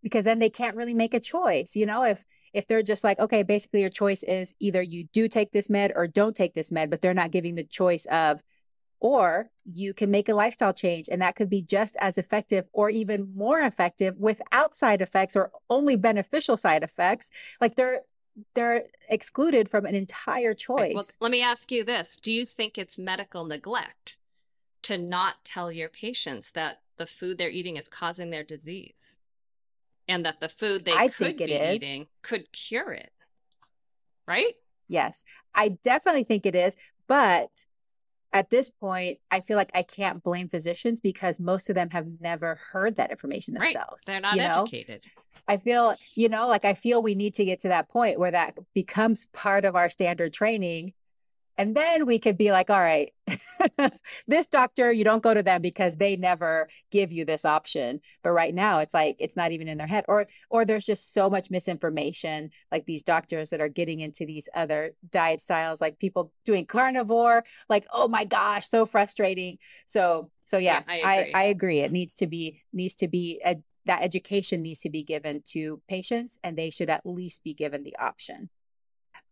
[0.03, 3.18] because then they can't really make a choice you know if if they're just like
[3.18, 6.72] okay basically your choice is either you do take this med or don't take this
[6.72, 8.42] med but they're not giving the choice of
[9.01, 12.88] or you can make a lifestyle change and that could be just as effective or
[12.90, 17.30] even more effective without side effects or only beneficial side effects.
[17.61, 18.01] Like they're
[18.55, 20.94] they're excluded from an entire choice right.
[20.94, 22.16] well, let me ask you this.
[22.16, 24.18] Do you think it's medical neglect
[24.82, 29.16] to not tell your patients that the food they're eating is causing their disease
[30.09, 31.82] and that the food they I could be is.
[31.82, 33.12] eating could cure it.
[34.26, 34.54] Right?
[34.88, 36.76] Yes, I definitely think it is.
[37.07, 37.50] But
[38.32, 42.07] at this point, I feel like I can't blame physicians because most of them have
[42.20, 44.04] never heard that information themselves.
[44.07, 44.14] Right.
[44.14, 44.62] They're not you know?
[44.62, 45.04] educated.
[45.48, 48.32] I feel, you know, like I feel we need to get to that point where
[48.32, 50.92] that becomes part of our standard training
[51.59, 53.12] and then we could be like, all right,
[54.28, 58.00] this doctor, you don't go to them because they never give you this option.
[58.22, 60.04] But right now it's like it's not even in their head.
[60.09, 64.48] Or or there's just so much misinformation, like these doctors that are getting into these
[64.54, 69.59] other diet styles, like people doing carnivore, like, oh my gosh, so frustrating.
[69.86, 71.32] So so yeah, yeah I, agree.
[71.34, 71.80] I, I agree.
[71.80, 75.80] It needs to be needs to be a, that education needs to be given to
[75.88, 78.50] patients and they should at least be given the option.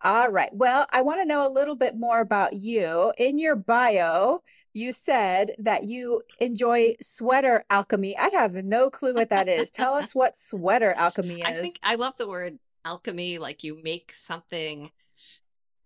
[0.05, 0.50] All right.
[0.52, 3.11] Well, I want to know a little bit more about you.
[3.16, 4.42] In your bio,
[4.74, 8.14] you said that you enjoy sweater alchemy.
[8.18, 9.70] I have no clue what that is.
[9.70, 11.46] Tell us what sweater alchemy is.
[11.46, 14.90] I think I love the word alchemy, like you make something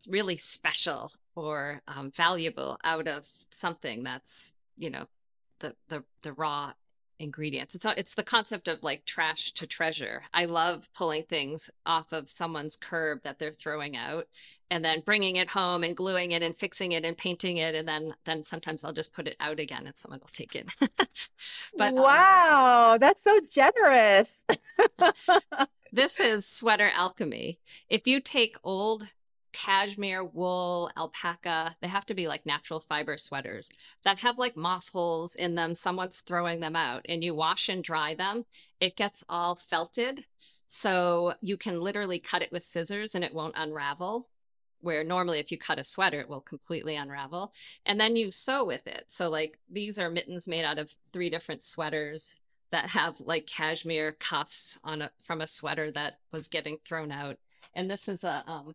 [0.08, 5.06] really special or um, valuable out of something that's, you know,
[5.60, 6.72] the the the raw
[7.18, 7.74] ingredients.
[7.74, 10.22] It's it's the concept of like trash to treasure.
[10.32, 14.26] I love pulling things off of someone's curb that they're throwing out
[14.70, 17.88] and then bringing it home and gluing it and fixing it and painting it and
[17.88, 20.68] then then sometimes I'll just put it out again and someone will take it.
[21.76, 24.44] but um, wow, um, that's so generous.
[25.92, 27.58] this is sweater alchemy.
[27.88, 29.08] If you take old
[29.52, 31.76] cashmere, wool, alpaca.
[31.80, 33.70] They have to be like natural fiber sweaters
[34.04, 35.74] that have like moth holes in them.
[35.74, 38.44] Someone's throwing them out and you wash and dry them.
[38.80, 40.24] It gets all felted.
[40.68, 44.28] So you can literally cut it with scissors and it won't unravel.
[44.80, 47.52] Where normally, if you cut a sweater, it will completely unravel.
[47.84, 49.06] And then you sew with it.
[49.08, 52.36] So, like, these are mittens made out of three different sweaters
[52.70, 57.38] that have like cashmere cuffs on a, from a sweater that was getting thrown out.
[57.74, 58.74] And this is a um,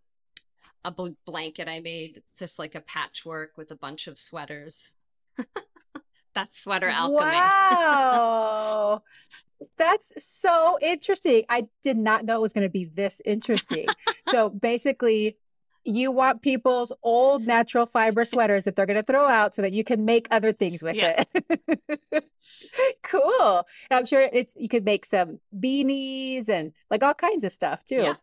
[0.85, 2.17] a bl- blanket I made.
[2.17, 4.93] It's just like a patchwork with a bunch of sweaters.
[6.33, 7.19] That's sweater alchemy.
[7.19, 9.03] Wow.
[9.77, 11.43] That's so interesting.
[11.47, 13.85] I did not know it was going to be this interesting.
[14.29, 15.37] so basically,
[15.85, 19.73] you want people's old natural fiber sweaters that they're going to throw out so that
[19.73, 21.23] you can make other things with yeah.
[21.33, 22.29] it.
[23.03, 23.65] cool.
[23.91, 27.95] I'm sure it's you could make some beanies and like all kinds of stuff too.
[27.95, 28.15] Yeah.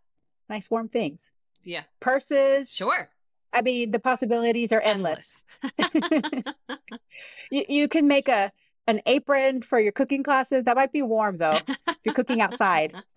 [0.48, 1.30] Nice warm things.
[1.64, 1.82] Yeah.
[2.00, 2.70] Purses.
[2.70, 3.08] Sure.
[3.52, 5.42] I mean, the possibilities are endless.
[5.78, 6.42] endless.
[7.50, 8.52] you, you can make a
[8.86, 10.64] an apron for your cooking classes.
[10.64, 12.94] That might be warm though, if you're cooking outside.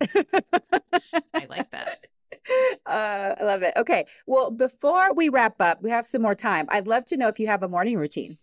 [1.34, 2.06] I like that.
[2.86, 3.72] Uh, I love it.
[3.76, 4.06] Okay.
[4.26, 6.66] Well, before we wrap up, we have some more time.
[6.68, 8.38] I'd love to know if you have a morning routine.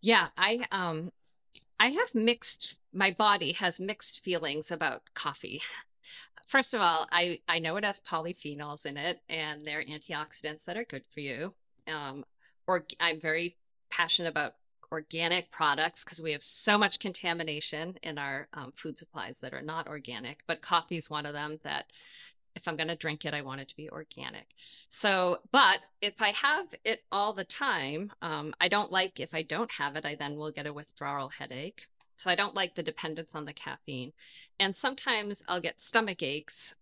[0.00, 1.12] Yeah, I um
[1.78, 5.62] I have mixed my body has mixed feelings about coffee
[6.48, 10.76] first of all, I, I know it has polyphenols in it and they're antioxidants that
[10.76, 11.54] are good for you.
[11.86, 12.24] Um,
[12.66, 13.56] or I'm very
[13.90, 14.54] passionate about
[14.90, 19.62] organic products because we have so much contamination in our um, food supplies that are
[19.62, 20.44] not organic.
[20.46, 21.86] But coffee is one of them that
[22.54, 24.46] if I'm going to drink it, I want it to be organic.
[24.88, 29.42] So, but if I have it all the time, um, I don't like if I
[29.42, 31.82] don't have it, I then will get a withdrawal headache.
[32.16, 34.12] So I don't like the dependence on the caffeine.
[34.58, 36.74] And sometimes I'll get stomach aches,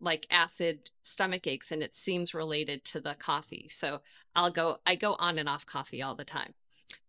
[0.00, 3.68] like acid stomach aches, and it seems related to the coffee.
[3.70, 4.00] So
[4.34, 6.54] I'll go, I go on and off coffee all the time.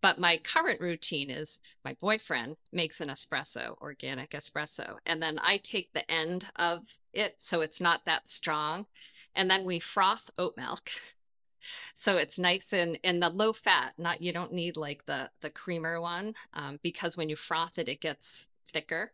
[0.01, 5.57] But my current routine is my boyfriend makes an espresso, organic espresso, and then I
[5.57, 8.85] take the end of it so it's not that strong.
[9.35, 10.89] And then we froth oat milk
[11.95, 15.49] so it's nice and and the low fat not you don't need like the the
[15.49, 19.11] creamer one um, because when you froth it it gets thicker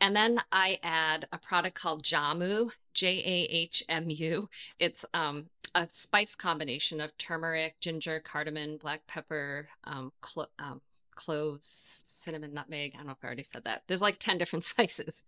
[0.00, 4.48] And then I add a product called Jahmu, J A H M U.
[4.78, 10.80] It's um, a spice combination of turmeric, ginger, cardamom, black pepper, um, clo- um,
[11.14, 12.92] cloves, cinnamon, nutmeg.
[12.94, 13.82] I don't know if I already said that.
[13.86, 15.22] There's like 10 different spices.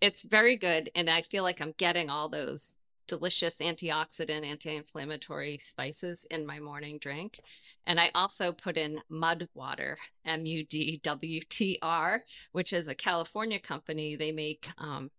[0.00, 0.90] It's very good.
[0.94, 2.76] And I feel like I'm getting all those
[3.10, 7.40] delicious antioxidant, anti inflammatory spices in my morning drink.
[7.84, 12.22] And I also put in Mud Water, M U D W T R,
[12.52, 14.14] which is a California company.
[14.14, 15.10] They make um,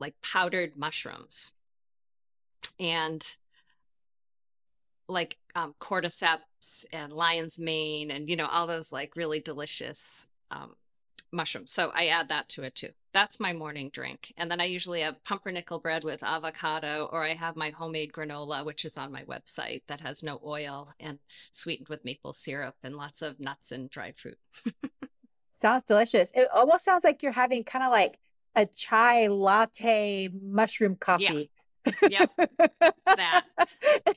[0.00, 1.52] like powdered mushrooms.
[2.80, 3.24] And
[5.06, 10.74] like um, cordyceps and lion's mane and you know all those like really delicious um,
[11.32, 14.32] mushrooms so i add that to it too that's my morning drink.
[14.36, 18.64] And then i usually have pumpernickel bread with avocado or i have my homemade granola
[18.64, 21.18] which is on my website that has no oil and
[21.52, 24.38] sweetened with maple syrup and lots of nuts and dried fruit.
[25.52, 26.32] Sounds delicious.
[26.34, 28.18] It almost sounds like you're having kind of like
[28.56, 31.50] a chai latte mushroom coffee.
[32.08, 32.26] Yeah.
[32.38, 32.50] yep.
[33.06, 33.44] That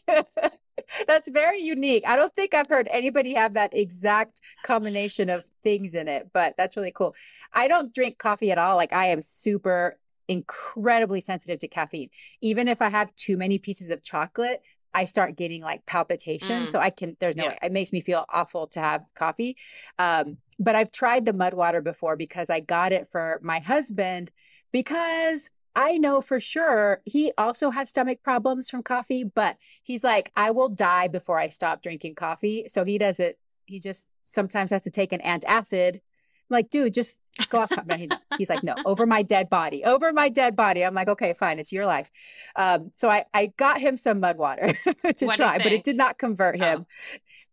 [1.07, 2.03] That's very unique.
[2.07, 6.55] I don't think I've heard anybody have that exact combination of things in it, but
[6.57, 7.15] that's really cool.
[7.53, 8.75] I don't drink coffee at all.
[8.75, 9.97] Like I am super
[10.27, 12.09] incredibly sensitive to caffeine.
[12.41, 14.61] Even if I have too many pieces of chocolate,
[14.93, 16.69] I start getting like palpitations.
[16.69, 16.71] Mm.
[16.71, 17.49] So I can, there's no yeah.
[17.49, 17.57] way.
[17.63, 19.57] It makes me feel awful to have coffee.
[19.97, 24.31] Um, but I've tried the mud water before because I got it for my husband
[24.71, 30.31] because I know for sure he also has stomach problems from coffee, but he's like,
[30.35, 32.65] I will die before I stop drinking coffee.
[32.69, 33.39] So he does it.
[33.65, 35.95] He just sometimes has to take an antacid.
[35.95, 36.01] I'm
[36.49, 37.17] like, dude, just
[37.49, 37.71] go off.
[38.37, 40.83] he's like, no, over my dead body, over my dead body.
[40.83, 42.11] I'm like, okay, fine, it's your life.
[42.55, 44.73] Um, so I, I got him some mud water
[45.17, 46.85] to what try, but it did not convert him.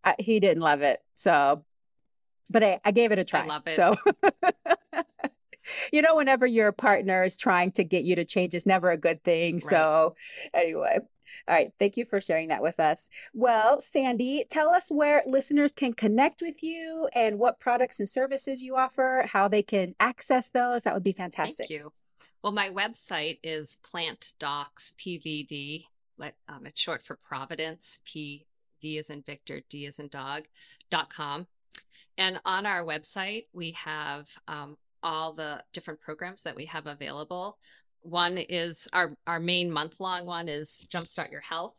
[0.04, 0.10] Oh.
[0.10, 1.00] Uh, he didn't love it.
[1.14, 1.64] So,
[2.48, 3.42] but I, I gave it a try.
[3.42, 3.74] I love it.
[3.74, 3.94] So
[5.92, 8.96] you know, whenever your partner is trying to get you to change, it's never a
[8.96, 9.54] good thing.
[9.54, 9.62] Right.
[9.62, 10.14] So,
[10.54, 10.98] anyway.
[11.48, 11.72] All right.
[11.78, 13.08] Thank you for sharing that with us.
[13.34, 18.60] Well, Sandy, tell us where listeners can connect with you and what products and services
[18.62, 20.82] you offer, how they can access those.
[20.82, 21.68] That would be fantastic.
[21.68, 21.92] Thank you.
[22.42, 25.86] Well, my website is PlantDocs PVD.
[26.18, 28.00] Let, Um, it's short for Providence.
[28.04, 28.46] P
[28.82, 30.44] V is in Victor, D is in dog.
[30.90, 31.46] dot com.
[32.18, 37.58] And on our website, we have um, all the different programs that we have available.
[38.02, 41.76] One is our our main month long one is Jumpstart Your Health,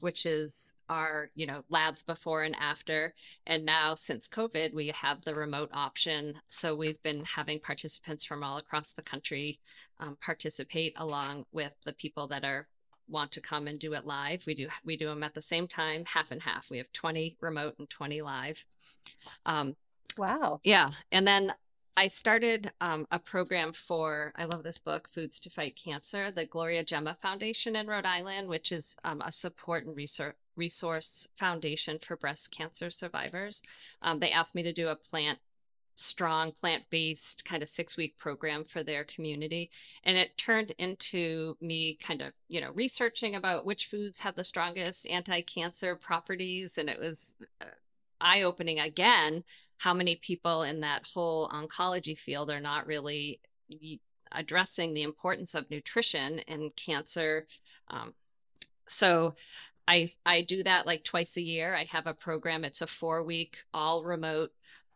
[0.00, 3.14] which is our you know labs before and after.
[3.46, 6.34] And now since covid we have the remote option.
[6.48, 9.60] So we've been having participants from all across the country
[10.00, 12.68] um, participate along with the people that are
[13.08, 14.44] want to come and do it live.
[14.46, 16.70] We do we do them at the same time half and half.
[16.70, 18.64] We have 20 remote and 20 live.
[19.46, 19.76] Um,
[20.18, 20.60] wow.
[20.64, 20.90] yeah.
[21.10, 21.52] And then
[21.96, 26.46] I started um, a program for, I love this book, Foods to Fight Cancer, the
[26.46, 31.98] Gloria Gemma Foundation in Rhode Island, which is um, a support and research, resource foundation
[31.98, 33.62] for breast cancer survivors.
[34.00, 35.38] Um, they asked me to do a plant
[35.94, 39.70] strong plant based kind of six week program for their community.
[40.04, 44.44] And it turned into me kind of, you know, researching about which foods have the
[44.44, 46.78] strongest anti cancer properties.
[46.78, 47.66] And it was uh,
[48.20, 49.44] eye opening again
[49.82, 53.40] how many people in that whole oncology field are not really
[54.30, 57.48] addressing the importance of nutrition in cancer.
[57.90, 58.14] Um,
[58.86, 59.34] so
[59.88, 61.74] I I do that like twice a year.
[61.74, 62.64] I have a program.
[62.64, 64.52] It's a four week all remote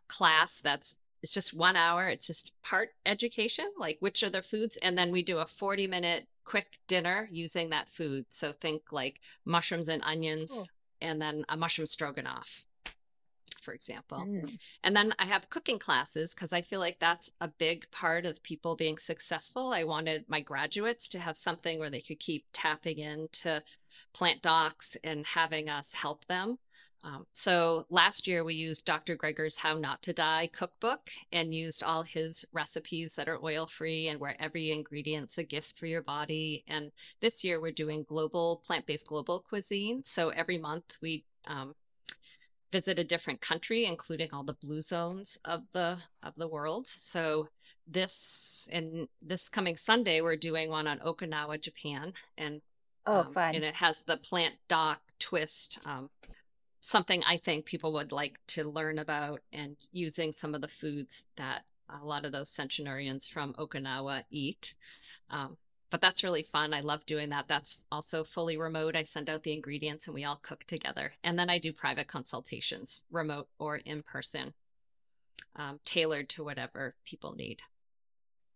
[0.07, 0.61] class.
[0.63, 2.07] That's it's just one hour.
[2.07, 5.87] It's just part education, like which are the foods, and then we do a forty
[5.87, 8.27] minute quick dinner using that food.
[8.29, 10.67] So think like mushrooms and onions, cool.
[11.01, 12.63] and then a mushroom stroganoff
[13.67, 14.19] for example.
[14.25, 14.57] Mm.
[14.85, 18.41] And then I have cooking classes because I feel like that's a big part of
[18.41, 19.73] people being successful.
[19.73, 23.61] I wanted my graduates to have something where they could keep tapping into
[24.13, 26.59] plant docs and having us help them.
[27.03, 29.17] Um, so last year we used Dr.
[29.17, 34.07] Greger's How Not to Die cookbook and used all his recipes that are oil free
[34.07, 36.63] and where every ingredient's a gift for your body.
[36.69, 40.03] And this year we're doing global plant based global cuisine.
[40.05, 41.75] So every month we um,
[42.71, 46.87] visit a different country, including all the blue zones of the of the world.
[46.87, 47.49] So
[47.87, 52.61] this and this coming Sunday, we're doing one on Okinawa, Japan, and
[53.05, 53.55] oh, um, fun!
[53.55, 55.79] And it has the plant doc twist.
[55.85, 56.09] Um,
[56.81, 61.23] something I think people would like to learn about, and using some of the foods
[61.37, 64.73] that a lot of those centenarians from Okinawa eat.
[65.29, 65.57] Um,
[65.89, 66.73] but that's really fun.
[66.73, 67.47] I love doing that.
[67.47, 68.95] That's also fully remote.
[68.95, 71.13] I send out the ingredients and we all cook together.
[71.23, 74.53] And then I do private consultations, remote or in person,
[75.55, 77.61] um, tailored to whatever people need.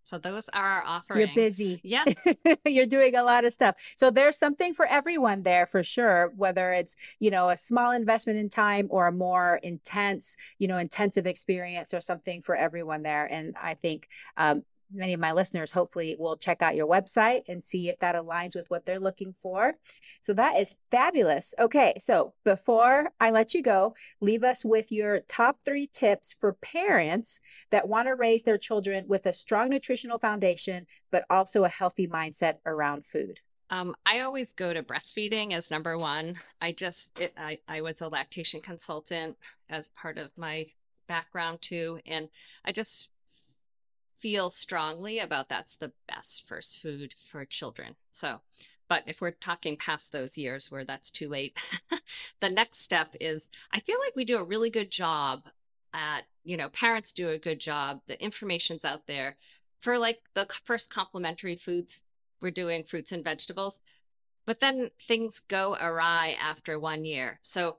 [0.03, 1.19] So those are our offerings.
[1.19, 1.79] You're busy.
[1.83, 2.03] Yeah.
[2.65, 3.75] You're doing a lot of stuff.
[3.95, 8.37] So there's something for everyone there for sure, whether it's, you know, a small investment
[8.37, 13.25] in time or a more intense, you know, intensive experience or something for everyone there.
[13.27, 17.63] And I think um, many of my listeners hopefully will check out your website and
[17.63, 19.75] see if that aligns with what they're looking for.
[20.21, 21.53] So that is fabulous.
[21.59, 26.53] Okay, so before I let you go, leave us with your top three tips for
[26.53, 27.39] parents
[27.69, 32.07] that want to raise their children with a strong nutritional foundation, but also a healthy
[32.07, 33.39] mindset around food.
[33.69, 36.37] Um, I always go to breastfeeding as number one.
[36.59, 39.37] I just, it, I, I was a lactation consultant
[39.69, 40.65] as part of my
[41.07, 41.99] background too.
[42.05, 42.27] And
[42.65, 43.09] I just
[44.21, 47.95] feel strongly about that's the best first food for children.
[48.11, 48.41] So,
[48.87, 51.57] but if we're talking past those years where that's too late,
[52.39, 55.43] the next step is I feel like we do a really good job
[55.93, 58.01] at, you know, parents do a good job.
[58.07, 59.37] The information's out there
[59.81, 62.01] for like the first complementary foods.
[62.41, 63.79] We're doing fruits and vegetables,
[64.45, 67.39] but then things go awry after one year.
[67.41, 67.77] So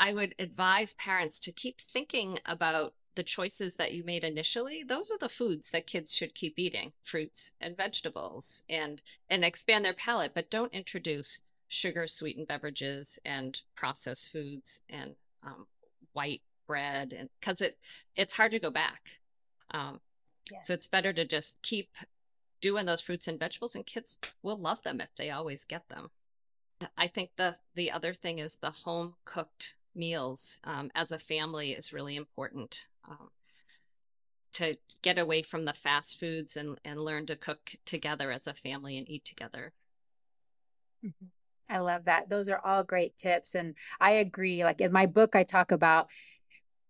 [0.00, 5.10] I would advise parents to keep thinking about the choices that you made initially, those
[5.10, 9.92] are the foods that kids should keep eating, fruits and vegetables, and and expand their
[9.92, 15.66] palate, but don't introduce sugar sweetened beverages and processed foods and um,
[16.12, 17.76] white bread, and because it
[18.14, 19.18] it's hard to go back.
[19.72, 19.98] Um,
[20.48, 20.68] yes.
[20.68, 21.88] So it's better to just keep
[22.60, 26.10] doing those fruits and vegetables, and kids will love them if they always get them.
[26.96, 31.72] I think the the other thing is the home cooked meals um, as a family
[31.72, 33.30] is really important um,
[34.54, 38.54] to get away from the fast foods and, and learn to cook together as a
[38.54, 39.72] family and eat together.
[41.04, 41.26] Mm-hmm.
[41.70, 42.28] I love that.
[42.28, 43.54] Those are all great tips.
[43.54, 44.64] And I agree.
[44.64, 46.08] Like in my book, I talk about,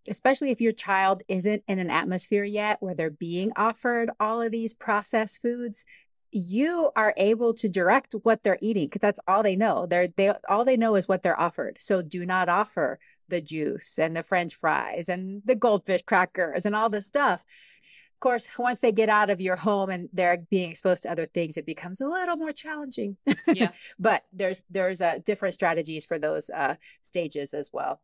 [0.08, 4.52] especially if your child isn't in an atmosphere yet where they're being offered all of
[4.52, 5.84] these processed foods,
[6.30, 9.86] you are able to direct what they're eating because that's all they know.
[9.86, 11.78] They're they all they know is what they're offered.
[11.80, 12.98] So do not offer
[13.28, 17.44] the juice and the french fries and the goldfish crackers and all this stuff.
[18.14, 21.26] Of course, once they get out of your home and they're being exposed to other
[21.26, 23.16] things, it becomes a little more challenging.
[23.46, 23.70] Yeah.
[23.98, 28.00] but there's there's uh, different strategies for those uh, stages as well.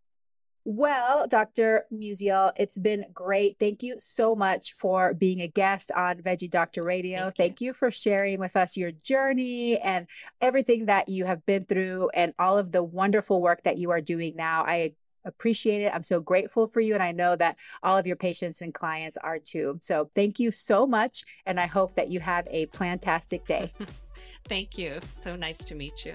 [0.67, 1.85] Well, Dr.
[1.93, 3.59] Musial, it's been great.
[3.61, 7.25] Thank you so much for being a guest on Veggie Doctor Radio.
[7.25, 7.45] Thank you.
[7.45, 7.73] Thank you.
[7.75, 10.07] for sharing with us your journey and
[10.41, 14.01] everything that you have been through and all of the wonderful work that you are
[14.01, 14.65] doing now.
[14.65, 14.95] I
[15.27, 15.93] appreciate it.
[15.95, 16.95] I'm so grateful for you.
[16.95, 19.79] And I know that all of your patients and clients are too.
[19.83, 21.25] So thank you so much.
[21.45, 23.73] And I hope that you have a plantastic day.
[24.49, 25.01] thank you.
[25.21, 26.15] So nice to meet you.